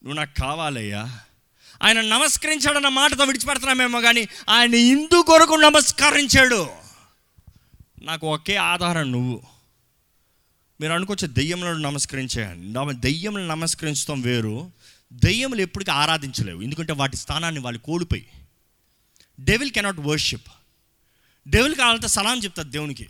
నువ్వు 0.03 0.13
నాకు 0.13 0.41
కావాలయ్యా. 0.41 1.19
ఆయన 1.83 2.01
నమస్కరించాడన్న 2.01 2.87
మాటతో 2.87 3.23
విడిచిపెడుతున్నామేమో 3.23 4.01
కానీ 4.01 4.27
ఆయన 4.49 4.73
ఇందు 4.73 5.21
కొరకు 5.21 5.53
నమస్కరించాడు. 5.53 6.69
నాకు 8.01 8.33
ఒకే 8.33 8.55
ఆధారం 8.55 9.11
నువ్వు. 9.11 9.41
మీరు 10.81 10.93
అనుకోవచ్చు 10.93 11.27
దెయ్యములను 11.27 11.77
నమస్కరించేయండి. 11.77 12.99
దెయ్యములను 12.99 13.47
నమస్కరించడం 13.47 14.21
వేరు. 14.21 14.71
దెయ్యములు 15.13 15.61
ఎప్పటికీ 15.61 15.91
ఆరాధించలేవు. 15.91 16.61
ఎందుకంటే 16.61 16.93
వాటి 16.93 17.17
స్థానాన్ని 17.17 17.61
వాళ్ళు 17.61 17.79
కోల్పోయి. 17.79 18.27
డెవిల్ 19.39 19.71
కెనాట్ 19.71 19.99
వర్షిప్ 19.99 20.47
డెవిల్ 21.47 21.75
కావాలంటే 21.75 22.07
సలాం 22.07 22.39
చెప్తుంది 22.39 22.69
దేవునికి. 22.69 23.09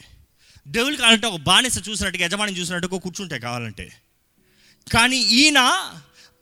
డెవిల్ 0.68 0.98
కావాలంటే 0.98 1.28
ఒక 1.28 1.40
బానిస 1.40 1.90
చూసినట్టుగా 1.90 2.26
యజమాని 2.26 2.60
చూసినట్టుగా 2.60 3.00
కూర్చుంటే 3.00 3.40
కావాలంటే. 3.40 3.92
కానీ 4.94 5.18
ఈయన 5.18 5.58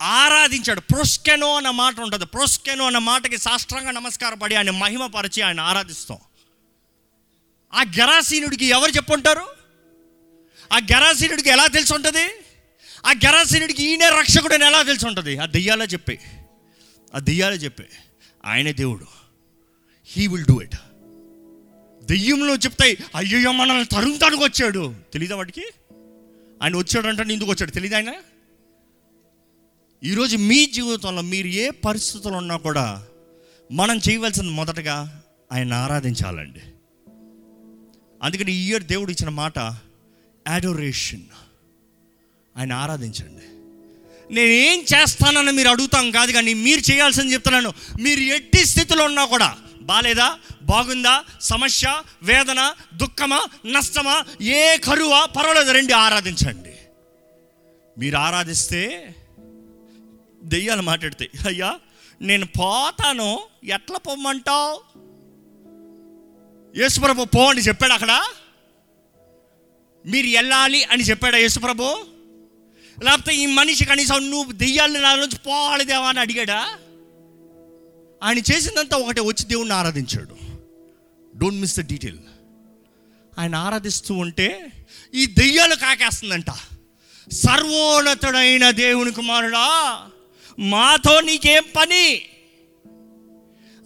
ఆరాధించాడు. 0.01 0.79
ప్రొస్కెనో 0.79 1.55
అన్న 1.55 1.69
మాట 1.69 1.99
ఉంటుంది. 1.99 2.25
ప్రొస్కెనో 2.25 2.85
అన్న 2.85 2.97
మాటకి 2.97 3.37
సాష్టాంగ 3.37 3.89
నమస్కారం 3.89 4.37
పడి 4.37 4.55
ఆయన 4.55 4.69
మహిమపరిచి 4.69 5.41
ఆయన 5.41 5.59
ఆరాధిస్తాం. 5.59 6.17
ఆ 7.73 7.81
గరాసీనుడికి 7.81 8.65
ఎవరు 8.65 8.91
చెప్పుంటారు? 8.91 9.47
ఆ 10.73 10.77
గరాసీనుడికి 10.77 11.49
ఎలా 11.49 11.67
తెలిసి 11.67 11.93
ఉంటుంది 11.93 12.23
ఆ 13.05 13.11
గెరాసీనుడికి 13.11 13.83
ఈయనే 13.83 14.09
రక్షకుడని 14.09 14.65
ఎలా 14.65 14.81
తెలిసి 14.81 15.07
ఉంటుంది 15.07 15.37
ఆ 15.37 15.45
దెయ్యాలే 15.45 15.85
చెప్పే. 15.85 16.19
ఆ 17.15 17.19
దెయ్యాలే 17.19 17.55
చెప్పే. 17.55 17.89
ఆయనే 18.45 18.73
దేవుడు. 18.73 19.26
హీ 20.09 20.27
విల్ 20.27 20.45
డూ 20.45 20.61
ఇట్ 20.61 20.75
దెయ్యంలో 22.05 22.55
చెప్తాయి 22.55 22.97
అయ్యో 23.15 23.51
మనల్ని 23.51 23.85
తరుముతానికి 23.85 24.43
వచ్చాడు. 24.43 24.93
తెలీదా 25.13 25.35
వాడికి 25.35 25.63
ఆయన 26.63 26.77
వచ్చాడు 26.77 27.07
అంటే 27.07 27.33
ఎందుకు 27.33 27.51
వచ్చాడు? 27.51 27.71
తెలీదా 27.71 27.95
ఆయన? 27.95 28.13
ఈరోజు 30.03 30.37
మీ 30.37 30.65
జీవితంలో 30.65 31.21
మీరు 31.21 31.47
ఏ 31.47 31.69
పరిస్థితుల్లో 31.69 32.37
ఉన్నా 32.37 32.57
కూడా 32.57 33.05
మనం 33.71 33.99
చేయవలసింది 34.09 34.49
మొదటగా 34.49 35.23
ఆయన 35.51 35.73
ఆరాధించాలండి. 35.73 36.59
అందుకని 38.23 38.53
ఈ 38.53 38.67
ఇయర్ 38.67 38.83
దేవుడు 38.83 39.11
ఇచ్చిన 39.11 39.29
మాట 39.29 39.57
యాడోరేషన్ 40.47 41.23
ఆయన 42.57 42.73
ఆరాధించండి. 42.73 43.45
నేనేం 44.33 44.79
చేస్తానని 44.79 45.51
మీరు 45.51 45.69
అడుగుతాం 45.69 46.11
కాదు 46.11 46.31
కానీ 46.31 46.53
మీరు 46.53 46.91
చేయాల్సింది 46.91 47.33
చెప్తున్నాను. 47.33 47.73
మీరు 48.01 48.19
ఎట్టి 48.19 48.65
స్థితిలో 48.65 49.05
ఉన్నా 49.05 49.25
కూడా 49.25 49.57
బాలేదా? 49.87 50.27
బాగుందా? 50.61 51.23
సమస్య 51.41 52.01
వేదన 52.23 52.61
దుఃఖమా 52.93 53.39
నష్టమా? 53.65 54.15
ఏ 54.41 54.77
కరువా? 54.77 55.25
పర్వాలేదు 55.25 55.71
రండి 55.71 55.93
ఆరాధించండి. 55.93 56.73
మీరు 57.97 58.17
ఆరాధిస్తే 58.17 58.81
దెయ్యాలు 60.43 60.81
మాట్లాడతాయి 60.81 61.29
అయ్యా 61.47 61.69
నేను 62.21 62.45
పోతాను 62.45 63.29
ఎట్లా 63.63 63.97
పొమ్మంటావు? 63.97 64.73
యేసుప్రభు 66.79 67.23
పో 67.25 67.43
అని 67.49 67.61
చెప్పాడు 67.61 67.93
అక్కడ? 67.93 68.13
మీరు 70.05 70.27
వెళ్ళాలి 70.27 70.83
అని 70.83 71.03
చెప్పాడా 71.03 71.37
యేసుప్రభు? 71.37 71.87
లేకపోతే 73.03 73.35
ఈ 73.35 73.45
మనిషి 73.45 73.85
కనీసం 73.85 74.31
నువ్వు 74.31 74.51
దెయ్యాలని 74.51 74.99
నా 74.99 75.15
నుంచి 75.15 75.37
పోవాలి 75.37 75.85
దేవా 75.85 76.09
అని 76.09 76.19
అడిగాడా? 76.19 76.61
ఆయన 78.23 78.37
చేసిందంతా 78.37 78.97
ఒకటే 78.97 79.21
వచ్చి 79.21 79.45
దేవుణ్ణి 79.45 79.73
ఆరాధించాడు. 79.73 80.35
డోంట్ 81.35 81.61
మిస్ 81.61 81.79
ద 81.79 81.87
డీటెయిల్ 81.87 82.17
ఆయన 83.39 83.55
ఆరాధిస్తూ 83.55 84.13
ఉంటే 84.13 84.71
ఈ 85.13 85.25
దెయ్యాలు 85.25 85.75
కాకేస్తుందంట. 85.75 86.49
సర్వోన్నతుడైన 87.31 88.71
దేవుని 88.71 89.11
కుమారుడా 89.11 90.01
మాతో 90.59 91.21
నీకేం 91.21 91.63
పని? 91.75 92.21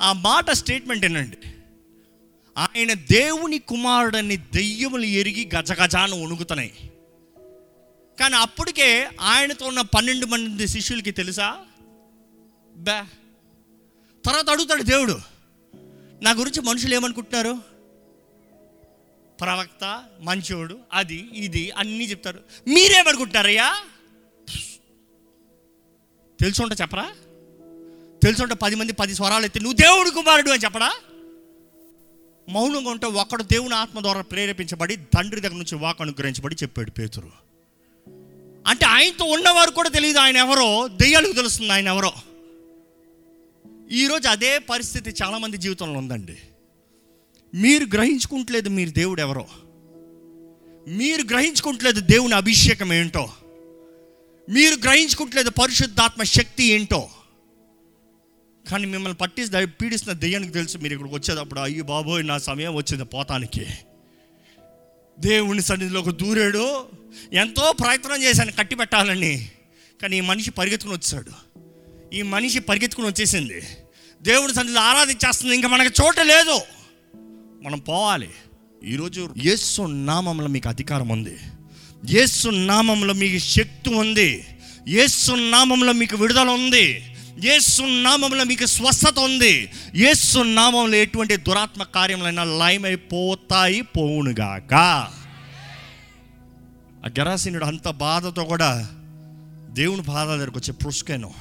ఆ 0.02 0.14
మాట 0.14 0.52
స్టేట్మెంట్ 0.52 1.06
ఏనండి. 1.06 1.38
ఆయన 2.58 2.94
దేవుని 2.94 3.60
కుమారుడని 3.60 4.38
దెయ్యములు 4.38 5.04
ఎరిగి 5.04 5.50
గజగజాను 5.56 6.24
వణుకుతున్నాయి. 6.24 6.74
కానీ 8.20 8.36
అప్పటికే 8.36 9.10
ఆయనతో 9.22 9.66
ఉన్న 9.66 9.82
పన్నెండు 9.82 10.26
మంది 10.26 10.68
శిష్యులకి 10.68 11.12
తెలుసా? 11.12 11.58
బా 12.76 13.08
తర్వాత 14.26 14.50
అడుగుతాడు 14.50 14.84
దేవుడు 14.84 15.20
నా 16.22 16.32
గురించి 16.32 16.62
మనుషులు 16.62 16.96
ఏమనుకుంటున్నారు? 16.96 17.58
ప్రవక్త 19.42 20.04
మంచోడు 20.22 20.80
అది 20.94 21.30
ఇది 21.34 21.72
అన్నీ 21.72 22.06
చెప్తారు. 22.06 22.40
మీరేమనుకుంటున్నారయ్యా? 22.68 23.78
తెలుసుంట 26.42 26.82
చెప్పరా? 26.82 27.12
తెలుసుంటే 28.24 28.56
పది 28.56 28.76
మంది 28.76 28.94
పది 28.94 29.16
స్వరాలు 29.16 29.46
ఎత్తి 29.46 29.60
నువ్వు 29.60 29.76
దేవుడు 29.76 30.10
కుమారుడు 30.10 30.52
అని 30.52 30.64
చెప్పడా 30.64 30.94
మౌనంగా 32.50 32.90
ఉంటే 32.90 33.08
ఒక్కడు 33.08 33.44
దేవుని 33.44 33.76
ఆత్మ 33.76 34.02
ద్వారా 34.02 34.22
ప్రేరేపించబడి 34.22 34.96
తండ్రి 34.96 35.42
దగ్గర 35.42 35.54
నుంచి 35.54 35.76
వాక్ 35.76 36.02
అనుగ్రహించబడి 36.02 36.56
చెప్పాడు 36.56 36.92
పేతురు. 36.92 37.32
అంటే 38.68 38.86
ఆయనతో 38.86 39.26
ఉన్నవారు 39.26 39.72
కూడా 39.72 39.90
తెలియదు 39.90 40.20
ఆయన 40.20 40.38
ఎవరో 40.38 40.88
దెయ్యాలకు 40.88 41.32
తెలుస్తుంది 41.32 41.74
ఆయన 41.74 41.88
ఎవరో. 41.88 42.14
ఈరోజు 43.92 44.28
అదే 44.28 44.58
పరిస్థితి 44.58 45.14
చాలామంది 45.24 45.58
జీవితంలో 45.58 46.00
ఉందండి. 46.00 46.38
మీరు 47.54 47.84
గ్రహించుకుంటలేదు 47.84 48.70
మీరు 48.70 48.90
దేవుడు 48.90 49.22
ఎవరో 49.22 49.48
మీరు 50.88 51.24
గ్రహించుకుంటలేదు 51.28 52.00
దేవుని 52.00 52.36
అభిషేకం 52.36 52.94
ఏంటో. 52.94 53.30
మీరు 54.50 54.76
గ్రహించుకుంటలేదు 54.76 55.50
పరిశుద్ధాత్మ 55.50 56.24
శక్తి 56.24 56.64
ఏంటో. 56.64 57.10
కానీ 58.70 58.86
మిమ్మల్ని 58.86 59.18
పట్టి 59.18 59.46
పీడిస్తున్న 59.66 60.20
దెయ్యానికి 60.20 60.54
తెలుసు 60.54 60.78
మీరు 60.78 60.94
ఇక్కడికి 60.94 61.16
వచ్చేటప్పుడు 61.16 61.60
అయ్యో 61.60 61.84
బాబోయ్ 61.84 62.28
నా 62.28 62.38
సమయం 62.38 62.76
వచ్చింది 62.76 63.04
పోతానికి. 63.04 63.66
దేవుని 65.20 65.62
సన్నిధిలోకి 65.62 66.12
దూరాడు. 66.12 66.86
ఎంతో 67.34 67.72
ప్రయత్నం 67.72 68.24
చేశాను 68.24 68.52
కట్టి 68.52 68.76
పెట్టాలని 68.76 69.52
కానీ 70.02 70.18
ఈ 70.18 70.22
మనిషి 70.22 70.52
పరిగెత్తుకుని 70.52 70.98
వచ్చాడు. 70.98 71.52
ఈ 72.16 72.22
మనిషి 72.22 72.60
పరిగెత్తుకుని 72.60 73.08
వచ్చేసింది. 73.08 73.62
దేవుని 74.22 74.54
సన్నిధిలో 74.54 74.82
ఆరాధించేస్తుంది. 74.82 75.56
ఇంకా 75.56 75.68
మనకి 75.68 76.04
చోట 76.04 76.20
లేదు. 76.20 76.62
మనం 77.64 77.80
పోవాలి. 77.80 78.30
ఈరోజు 78.86 79.30
యేసు 79.38 79.82
నామంలో 79.82 80.48
మీకు 80.48 80.70
అధికారం 80.70 81.10
ఉంది. 81.10 81.38
యేసు 82.10 82.50
నామంలో 82.50 83.14
మీకు 83.14 83.38
శక్తి 83.38 83.94
ఉంది. 83.94 84.46
యేసు 84.88 85.32
నామంలో 85.32 85.94
మీకు 85.94 86.18
విడుదల 86.18 86.50
ఉంది. 86.50 87.16
యేసు 87.46 87.82
నామంలో 87.82 88.44
మీకు 88.44 88.66
స్వస్థత 88.66 89.20
ఉంది. 89.20 89.72
యేసు 89.96 90.40
నామంలో 90.40 90.98
ఎటువంటి 90.98 91.38
దురాత్మ 91.38 91.84
కార్యములైనా 91.84 92.44
లయమైపోతాయి 92.44 93.82
పోవునుగాక. 93.82 94.74
ఆ 97.06 97.10
గరాసీనుడు 97.20 97.66
అంత 97.66 97.90
బాధతో 97.90 98.44
కూడా 98.44 98.90
దేవుని 99.70 100.02
బాధ 100.02 100.28
దగ్గరకు 100.28 100.60
వచ్చే 100.60 100.74
పురుషుకేను 100.74 101.34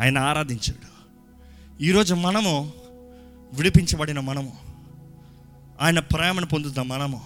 ఆయన 0.00 0.18
ఆరాధించాడు. 0.18 0.97
ఈరోజు 1.80 2.14
మనము 2.14 2.72
విడిపించబడిన 3.52 4.20
మనము. 4.20 4.56
ఆయన 5.80 5.98
ప్రేమను 5.98 6.46
పొందుతాం 6.46 6.88
మనము. 6.88 7.22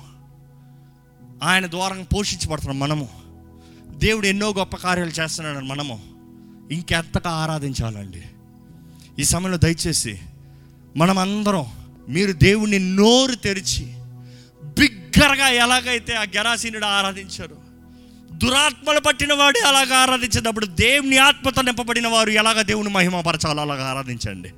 ఆయన 1.42 1.66
ద్వారా 1.66 2.04
పోషించబడుతున్నాం 2.16 2.78
మనము. 2.78 3.08
దేవుడు 3.96 4.26
ఎన్నో 4.26 4.52
గొప్ప 4.52 4.76
కార్యాలు 4.76 5.10
చేస్తున్నాడు 5.10 5.64
మనము 5.64 6.00
ఇంకెంతగా 6.72 7.30
ఆరాధించాలండి. 7.30 8.22
ఈ 9.18 9.24
సమయంలో 9.24 9.58
దయచేసి 9.58 10.20
మనమందరం 10.96 11.66
మీరు 12.08 12.32
దేవుణ్ణి 12.32 12.78
నోరు 12.78 13.34
తెరిచి 13.34 13.94
బిగ్గరగా 14.64 15.48
ఎలాగైతే 15.48 16.16
ఆ 16.16 16.22
గెరాసీనుడు 16.22 16.84
ఆరాధించారు 16.84 17.61
దురాత్మలు 18.42 19.00
పట్టిన 19.00 19.32
వాడు 19.34 19.58
ఎలాగ 19.68 19.94
ఆరాధించేటప్పుడు 19.94 20.66
దేవుని 20.66 21.18
ఆత్మతో 21.18 21.62
నింపబడిన 21.62 22.08
వారు 22.08 22.30
ఎలాగ 22.30 22.62
దేవుని 22.62 22.88
మహిమపరచాలో 22.88 23.62
అలాగ 23.62 23.82
ఆరాధించండి. 23.82 24.50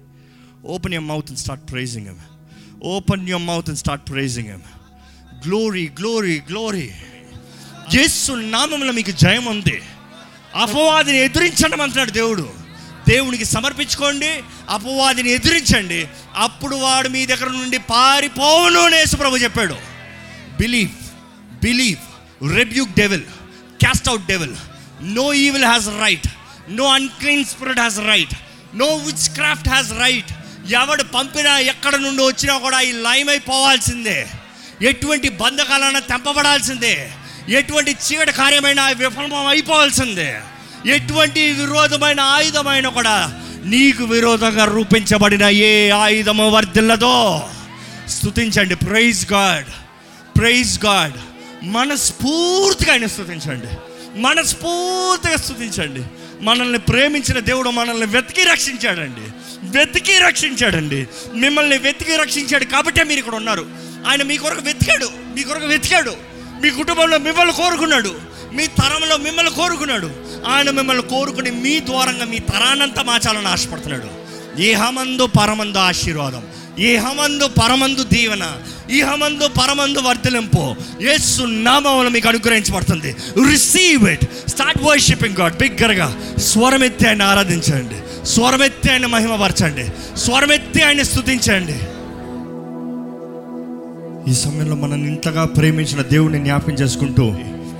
open 0.65 0.95
your 0.95 1.03
mouth 1.03 1.27
and 1.29 1.39
start 1.39 1.71
praising 1.71 2.07
him 2.07 2.17
open 2.85 3.29
your 3.29 3.45
mouth 3.45 3.69
and 3.69 3.79
start 3.79 4.11
praising 4.11 4.49
him 4.49 4.63
glory 5.47 5.91
glory 6.01 6.43
glory 6.51 6.91
యేసు 7.95 8.33
నామంలో 8.33 8.93
మీకు 8.93 9.11
జయం 9.11 9.45
ఉంది. 9.45 9.83
అపవాదిని 10.55 11.19
ఎదిరించండి 11.19 11.83
అంటున్నాడు 11.83 12.11
దేవుడు. 12.11 12.51
దేవునికి 13.09 13.45
సమర్పించుకోండి 13.45 14.43
అపవాదిని 14.69 15.31
ఎదిరించండి. 15.31 16.09
అప్పుడు 16.37 16.77
వాడు 16.77 17.09
మీ 17.09 17.27
దగ్గర 17.27 17.49
నుండి 17.49 17.79
పారిపోవును 17.79 18.81
అని 18.81 18.97
యేసు 18.97 19.17
ప్రభు 19.17 19.37
చెప్పాడు. 19.37 19.77
Believe 20.61 20.91
believe 21.65 22.03
rebuke 22.55 22.91
devil 22.91 23.23
cast 23.85 24.09
out 24.09 24.27
devil 24.33 24.55
no 25.03 25.27
evil 25.47 25.65
has 25.65 25.89
right 26.01 26.29
no 26.71 26.87
unclean 26.99 27.45
spirit 27.45 27.83
has 27.85 27.99
right 28.13 28.35
no 28.75 28.89
witchcraft 29.35 29.69
has 29.69 29.91
right 30.01 30.33
ఎవడు 30.73 31.05
పంపినా 31.17 31.59
ఎక్కడ 31.73 31.95
నుండి 31.97 32.23
వచ్చినా 32.23 32.55
కూడా 32.59 32.81
ఈ 32.81 32.93
లైమ్ 33.09 33.29
అయిపోవాల్సిందే 33.29 34.19
ఎటువంటి 34.83 35.29
బంధకాలైనా 35.41 36.01
తెంపబడాల్సిందే. 36.13 36.95
ఎటువంటి 37.49 37.93
చీకటి 38.05 38.33
కార్యమైన 38.33 38.81
విఫలం 39.01 39.47
అయిపోవాల్సిందే 39.47 40.31
ఎటువంటి 40.87 41.43
విరోధమైన 41.53 42.21
ఆయుధమైన 42.37 42.89
కూడా 42.89 43.17
నీకు 43.65 44.03
విరోధంగా 44.05 44.65
రూపించబడిన 44.65 45.45
ఏ 45.69 45.91
ఆయుధము 45.91 46.47
వర్ధిల్లదో. 46.51 47.17
స్తుతించండి. 48.09 48.75
ప్రైజ్ 48.75 49.33
గాడ్ 49.33 49.69
ప్రైజ్ 50.39 50.75
గాడ్ 50.85 51.17
మనస్ఫూర్తిగా 51.65 52.93
ఆయన 52.93 53.07
స్థుతించండి 53.07 53.67
మనస్ఫూర్తిగా 54.21 55.37
స్థుతించండి 55.37 56.03
మనల్ని 56.41 56.79
ప్రేమించిన 56.79 57.39
దేవుడు 57.39 57.71
మనల్ని 57.71 58.07
వెతికి 58.07 58.43
రక్షించాడండి. 58.43 59.31
వెతికి 59.79 60.19
రక్షించాడండి. 60.19 61.07
మిమ్మల్ని 61.35 61.79
వెతికి 61.79 62.17
రక్షించాడు 62.17 62.65
కాబట్టే 62.65 63.05
మీరు 63.05 63.19
ఇక్కడ 63.19 63.35
ఉన్నారు. 63.35 63.67
ఆయన 64.07 64.23
మీ 64.23 64.37
కొరకు 64.37 64.61
వెతికాడు. 64.61 65.09
మీ 65.37 65.43
కొరకు 65.43 65.67
వెతికాడు. 65.67 66.17
మీ 66.63 66.71
కుటుంబంలో 66.71 67.19
మిమ్మల్ని 67.19 67.53
కోరుకున్నాడు. 67.55 68.15
మీ 68.53 68.67
తరంలో 68.67 69.17
మిమ్మల్ని 69.17 69.53
కోరుకున్నాడు. 69.53 70.11
ఆయన 70.47 70.71
మిమ్మల్ని 70.71 71.03
కోరుకుని 71.03 71.51
మీ 71.51 71.81
ద్వారంగా 71.81 72.25
మీ 72.25 72.39
తరానంతా 72.39 73.03
మార్చాలని 73.03 73.49
ఆశపడుతున్నాడు. 73.49 74.25
ఏహమందు 74.61 75.27
పరమందు 75.27 75.79
ఆశీర్వాదం. 75.79 76.43
ఏహమందు 76.79 77.47
పరమందు 77.47 78.03
దీవెన 78.03 78.43
ఇహమందు 78.91 79.49
పరమందు 79.49 79.99
వర్తిలింపు 79.99 80.75
యేసు 81.03 81.43
నామములు 81.43 82.09
మీకు 82.09 82.29
అనుగ్రహించబడుతుంది. 82.29 83.17
Receive 83.51 84.09
it 84.09 84.25
start 84.49 84.83
worshipping 84.83 85.37
God 85.37 85.57
బిగ్గరగా. 85.57 86.17
స్వరమెత్తి 86.39 87.09
ఆయన 87.09 87.23
ఆరాధించండి. 87.23 88.27
స్వరమెత్తి 88.27 88.93
ఆయన 88.93 89.07
మహిమపరచండి. 89.07 89.85
స్వరమెత్తి 90.19 90.83
ఆయన 90.83 91.03
స్థుతించండి 91.03 91.79
ఈ 94.31 94.35
సమయంలో 94.35 94.77
మనల్ని 94.77 95.09
ఇంతగా 95.09 95.45
ప్రేమించిన 95.45 96.03
దేవుడిని 96.03 96.45
జ్ఞాపం 96.45 96.73
చేసుకుంటూ 96.73 97.35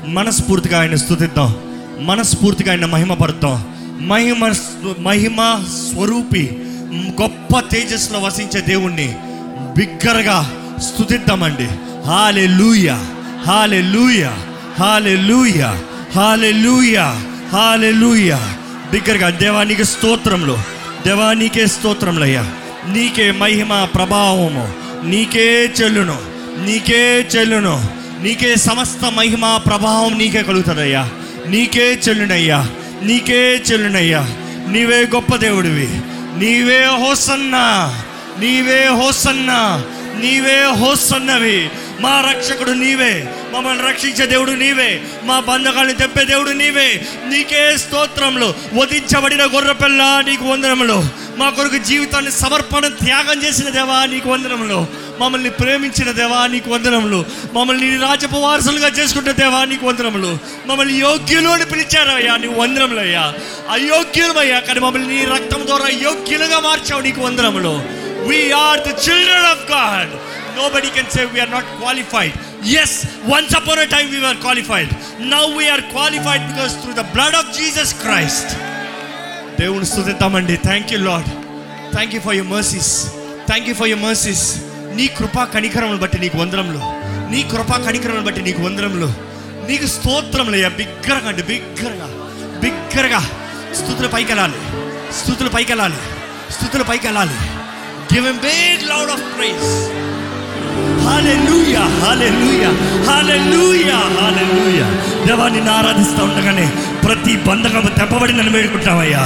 మనస్ఫూర్తిగా 0.07 0.81
ఆయన 0.81 0.95
స్థుతిద్దాం 0.95 1.55
మనస్ఫూర్తిగా 2.01 2.71
ఆయన 2.71 2.85
మహిమపడతాం 2.85 3.65
మహిమ 4.09 4.53
మహిమ 4.99 5.65
స్వరూపి 5.83 6.59
గొప్ప 6.95 7.61
తేజస్సులో 7.61 8.19
వసించే 8.19 8.61
దేవుణ్ణి 8.61 9.15
బిగ్గరగా 9.77 10.39
స్థుతిద్దామండి 10.81 11.69
హాలే 12.07 12.47
లూయ 12.47 12.89
హాలే 13.47 13.83
లూయ 13.83 14.23
హాలే 14.79 15.17
లూయ 15.17 15.61
హాలే 16.15 16.53
లూయ 16.53 16.97
హాలే 17.53 17.93
లూయ 17.93 18.31
బిగ్గరగా 18.93 19.31
దేవానికి 19.31 19.85
స్తోత్రంలో 19.85 20.59
దేవానికే 21.07 21.67
స్తోత్రంలయ్యా 21.67 22.43
నీకే 22.87 23.31
మహిమ 23.31 23.85
ప్రభావము 23.85 24.69
నీకే 25.07 25.75
చెల్లును 25.81 26.17
నీకే 26.65 27.29
చెల్లును 27.37 28.05
నీకే 28.23 28.57
సమస్త 28.57 29.05
మహిమ 29.05 29.57
ప్రభావం 29.67 30.19
నీకే 30.19 30.43
కలుగుతుందయ్యా. 30.43 31.09
నీకే 31.47 32.01
చెల్లునయ్యా 32.09 32.67
నీకే 33.03 33.63
చెల్లునయ్యా. 33.71 34.27
నీవే 34.69 35.09
గొప్ప 35.15 35.37
దేవుడివి. 35.37 35.89
నీవే 36.39 36.85
హోసన్నా 36.85 37.67
నీవే 38.39 38.87
హోసన్నా 38.87 39.61
నీవే 40.21 40.65
హోసన్నవి. 40.65 41.71
మా 42.01 42.21
రక్షకుడు 42.21 42.71
నీవే 42.71 43.29
మమ్మల్ని 43.53 43.89
రక్షించే 43.89 44.27
దేవుడు 44.27 44.51
నీవే 44.51 45.03
మా 45.25 45.41
బంధకాలను 45.41 45.93
తెప్పే 45.93 46.25
దేవుడు 46.25 46.51
నీవే. 46.51 47.07
నీకే 47.29 47.77
స్తోత్రంలో 47.77 48.55
వధించబడిన 48.75 49.43
గొర్రెపిల్ల 49.47 50.03
నీకు 50.27 50.45
వందనములు. 50.45 51.05
మా 51.37 51.51
కొరకు 51.51 51.79
జీవితాన్ని 51.79 52.31
సమర్పణ 52.31 52.89
త్యాగం 52.89 53.43
చేసిన 53.43 53.69
దేవా 53.69 54.07
నీకు 54.07 54.31
వందనములు. 54.31 54.87
మమ్మల్ని 55.21 55.51
ప్రేమించిన 55.51 56.11
దేవా 56.11 56.47
నీకు 56.47 56.71
వందనములు. 56.71 57.25
మమ్మల్ని 57.53 57.97
రాజపు 57.97 58.37
వారసులుగా 58.37 58.89
చేసుకుంటే 58.89 59.33
దేవా 59.33 59.65
నీకు 59.65 59.87
వందనములు. 59.87 60.39
మమ్మల్ని 60.67 60.95
యోగ్యులు 60.95 61.49
అని 61.49 61.65
పిలిచారయ్యా 61.65 62.37
నీకు 62.37 62.61
వందనములయ్యా. 62.61 63.35
అయోగ్యులమయ్యా 63.71 64.61
కానీ 64.61 64.81
మమ్మల్ని 64.81 65.09
నీ 65.17 65.25
రక్తం 65.25 65.67
ద్వారా 65.67 65.89
యోగ్యులుగా 65.89 66.61
మార్చావు 66.61 67.01
నీకు 67.01 67.21
వందనములు. 67.21 68.05
We are 68.29 68.81
the 68.81 68.89
children 69.09 69.49
of 69.55 69.71
God 69.71 70.13
no 70.57 70.69
can 70.69 70.91
can 70.97 71.11
we 71.19 71.33
we are 71.33 71.51
not 71.51 71.65
qualified 71.65 72.35
as 72.83 73.05
once 73.27 73.55
upon 73.55 73.79
a 73.79 73.87
time 73.95 74.09
we 74.15 74.21
were 74.27 74.37
qualified. 74.47 74.91
Now 75.35 75.45
we 75.59 75.65
are 75.75 75.83
qualified 75.95 76.43
because 76.51 76.75
through 76.81 76.97
the 77.03 77.07
blood 77.17 77.35
of 77.41 77.47
దేవుని 79.61 79.87
స్థుతిద్దామండి 79.87 80.57
thank 80.57 80.93
you 80.93 80.99
Lord 80.99 81.29
thank 81.95 82.15
you 82.15 82.21
for 82.21 82.35
your 82.35 82.49
mercies 82.49 82.93
thank 83.47 83.69
you 83.69 83.75
for 83.75 83.89
your 83.89 84.01
mercies 84.01 84.74
నీ 84.97 85.07
కృపా 85.17 85.43
కణికరమును 85.55 85.99
బట్టి 85.99 86.19
నీకు 86.19 86.37
వందరంలో 86.39 86.81
నీ 87.33 87.41
కృపా 87.53 87.77
కణికరమును 87.87 88.25
బట్టి 88.27 88.43
నీకు 88.43 88.63
వందరంలో 88.63 89.09
నీకు 89.69 89.87
స్తోత్రములయ్యా 89.87 90.71
బిగ్గరగా 90.79 91.29
అండి 91.29 91.45
బిగ్గరగా 91.51 92.07
బిగ్గరగా. 92.63 93.21
స్థుతుల 93.79 94.07
పైకి 94.07 94.31
వెళ్ళాలి 94.33 94.59
స్థుతుల 95.19 95.49
పైకి 95.49 95.71
వెళ్ళాలి 95.73 95.99
స్థుతులు 96.51 96.85
పైకి 96.85 97.07
వెళ్ళాలి 97.07 97.37
give 98.13 98.27
him 98.27 98.41
big 98.45 98.85
loud 98.91 99.11
of 99.11 99.25
praise 99.35 99.69
hallelujah 101.05 101.83
hallelujah 102.03 102.71
hallelujah 103.09 103.99
hallelujah 104.19 104.87
దేవాన్ని 105.27 105.63
ఆరాధిస్తూ 105.71 106.23
ఉండగానే 106.25 106.67
ప్రతి 107.05 107.35
బంధకము 107.49 107.91
తెప్పబడిందని 107.99 108.53
వేడుకుంటామయ్యా 108.57 109.23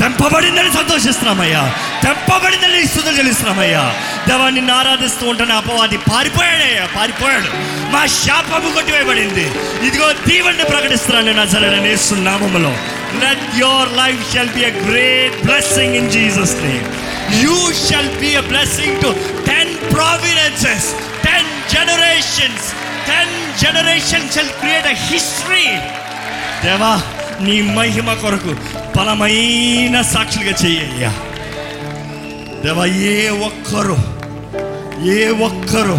తెంపబడిందని 0.00 0.70
సంతోషిస్తున్నామయ్యా. 0.70 1.62
తెంపబడిందని 2.04 2.86
స్థుతులు 2.86 3.16
చెల్లిస్తున్నామయ్యా. 3.16 3.84
దేవా 4.28 4.72
ఆరాధిస్తూ 4.72 5.24
ఉంటేనే 5.28 5.54
అపవాది 5.54 5.96
పారిపోయాడయ్యా 6.10 6.84
పారిపోయాడు. 6.96 7.48
మా 7.92 8.06
శాపము 8.06 8.68
కొట్టివేయబడింది. 8.70 9.46
ఇదిగో 9.88 10.12
దీవెన్ని 10.28 10.64
ప్రకటిస్తున్నాను 10.64 11.32
నా 11.32 11.46
సరైన 11.46 11.78
నేస్తున్నామములో 11.86 12.72
let 13.22 13.44
your 13.62 13.90
life 14.02 14.32
shall 14.32 14.48
be 14.48 14.64
a 14.64 14.72
great 14.88 15.36
blessing 15.46 15.96
in 15.96 16.10
Jesus 16.10 16.54
name 16.64 16.86
you 17.42 17.56
shall 17.88 18.12
be 18.22 18.30
a 18.36 18.44
blessing 18.52 19.00
to 19.02 19.10
ten 19.50 19.74
providences 19.94 20.88
ten 21.26 21.50
generations 21.74 22.68
ten 23.10 23.34
generation 23.64 24.30
shall 24.32 24.54
create 24.60 24.86
a 24.86 24.96
history 25.08 25.66
దేవా 26.64 26.94
నీ 27.40 27.62
మహిమ 27.62 28.14
కొరకు 28.14 28.54
బలమైన 28.96 30.02
సాక్షులుగా 30.02 30.54
చెయ్యయ్యా 30.64 31.12
దేవా 32.62 32.84
ఏ 32.86 33.28
ఒక్కరు 33.28 33.96
ఏ 35.06 35.28
ఒక్కరు 35.28 35.96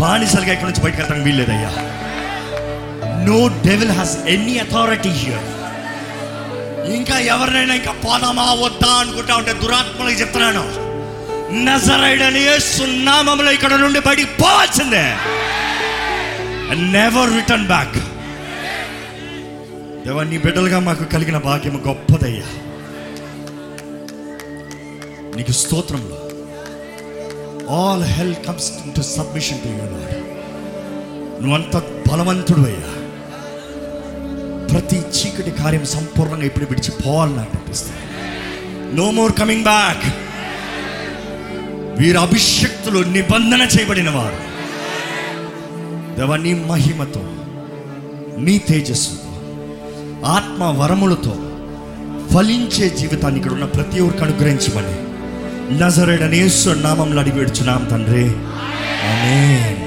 బానిసలుగా 0.00 0.52
ఇక్కడి 0.52 0.70
నుంచి 0.70 0.80
బయటకు 0.80 1.00
వెళ్తాం 1.02 1.22
వీల్లేదయ్యా. 1.22 1.70
No 3.26 3.48
devil 3.48 3.90
has 3.90 4.16
any 4.26 4.58
authority 4.58 5.08
here 5.08 5.46
ఇంకా 6.94 7.18
ఎవరినైనా 7.18 7.74
ఇంకా 7.74 7.92
పోదామా 7.92 8.52
వద్దా 8.52 8.86
అనుకుంటా 8.86 9.36
ఉంటే 9.36 9.52
దురాత్మలకు 9.52 10.20
చెప్తున్నాను. 10.20 10.64
నజరైడని 11.64 12.60
సున్నామంలో 12.60 13.52
ఇక్కడ 13.52 13.74
నుండి 13.74 14.00
బయటికి 14.00 14.28
పోవాల్సిందే. 14.28 15.06
నెవర్ 16.72 17.34
రిటర్న్ 17.34 17.66
బ్యాక్ 17.66 17.98
దేవా 20.08 20.22
నీ 20.24 20.38
బిడ్డలుగా 20.38 20.78
మాకు 20.78 21.04
కలిగిన 21.04 21.38
భాగ్యం 21.38 21.82
గొప్పదయ్యా. 21.88 22.46
నీకు 25.36 25.52
స్తోత్రంలో 25.52 26.20
all 27.74 28.02
hell 28.02 28.34
comes 28.34 28.72
to 28.96 29.00
submission 29.00 29.60
to 29.60 29.68
you 29.68 29.74
Lord 29.74 30.14
నువ్వంత 31.42 31.76
బలవంతుడు 32.12 32.60
అయ్యా 32.60 32.94
ప్రతి 34.66 34.96
చీకటి 34.96 35.50
కార్యం 35.50 35.86
సంపూర్ణంగా 35.86 36.44
ఇప్పుడు 36.44 36.64
విడిచిపోవాలని 36.64 37.36
నాకు 37.36 37.50
అనిపిస్తుంది. 37.50 38.02
నో 38.96 39.10
మోర్ 39.10 39.32
కమింగ్ 39.32 39.62
బ్యాక్ 39.62 40.06
వీరు 42.00 42.18
అభిషక్తులు 42.18 42.98
నిబంధన 42.98 43.68
చేయబడిన 43.78 44.10
వారు. 44.10 44.40
దేవా 46.16 46.36
నీ 46.36 46.54
మహిమతో 46.54 47.24
నీ 48.38 48.58
తేజస్సుతో 48.58 49.27
ఆత్మ 50.26 50.64
వరములతో 50.64 51.36
ఫలించే 52.34 52.88
జీవితాన్ని 52.88 53.40
ఇక్కడ 53.40 53.52
ఉన్న 53.52 53.64
ప్రతి 53.64 54.00
ఒక్కరికి 54.00 54.24
అనుగ్రహించమని. 54.24 55.08
నజరేడనేశ్వర 55.78 56.74
నామంలో 56.74 57.20
అడిగి 57.20 57.34
పెడుచున్నాం 57.34 57.84
తండ్రి. 57.84 58.24
అనే 59.08 59.77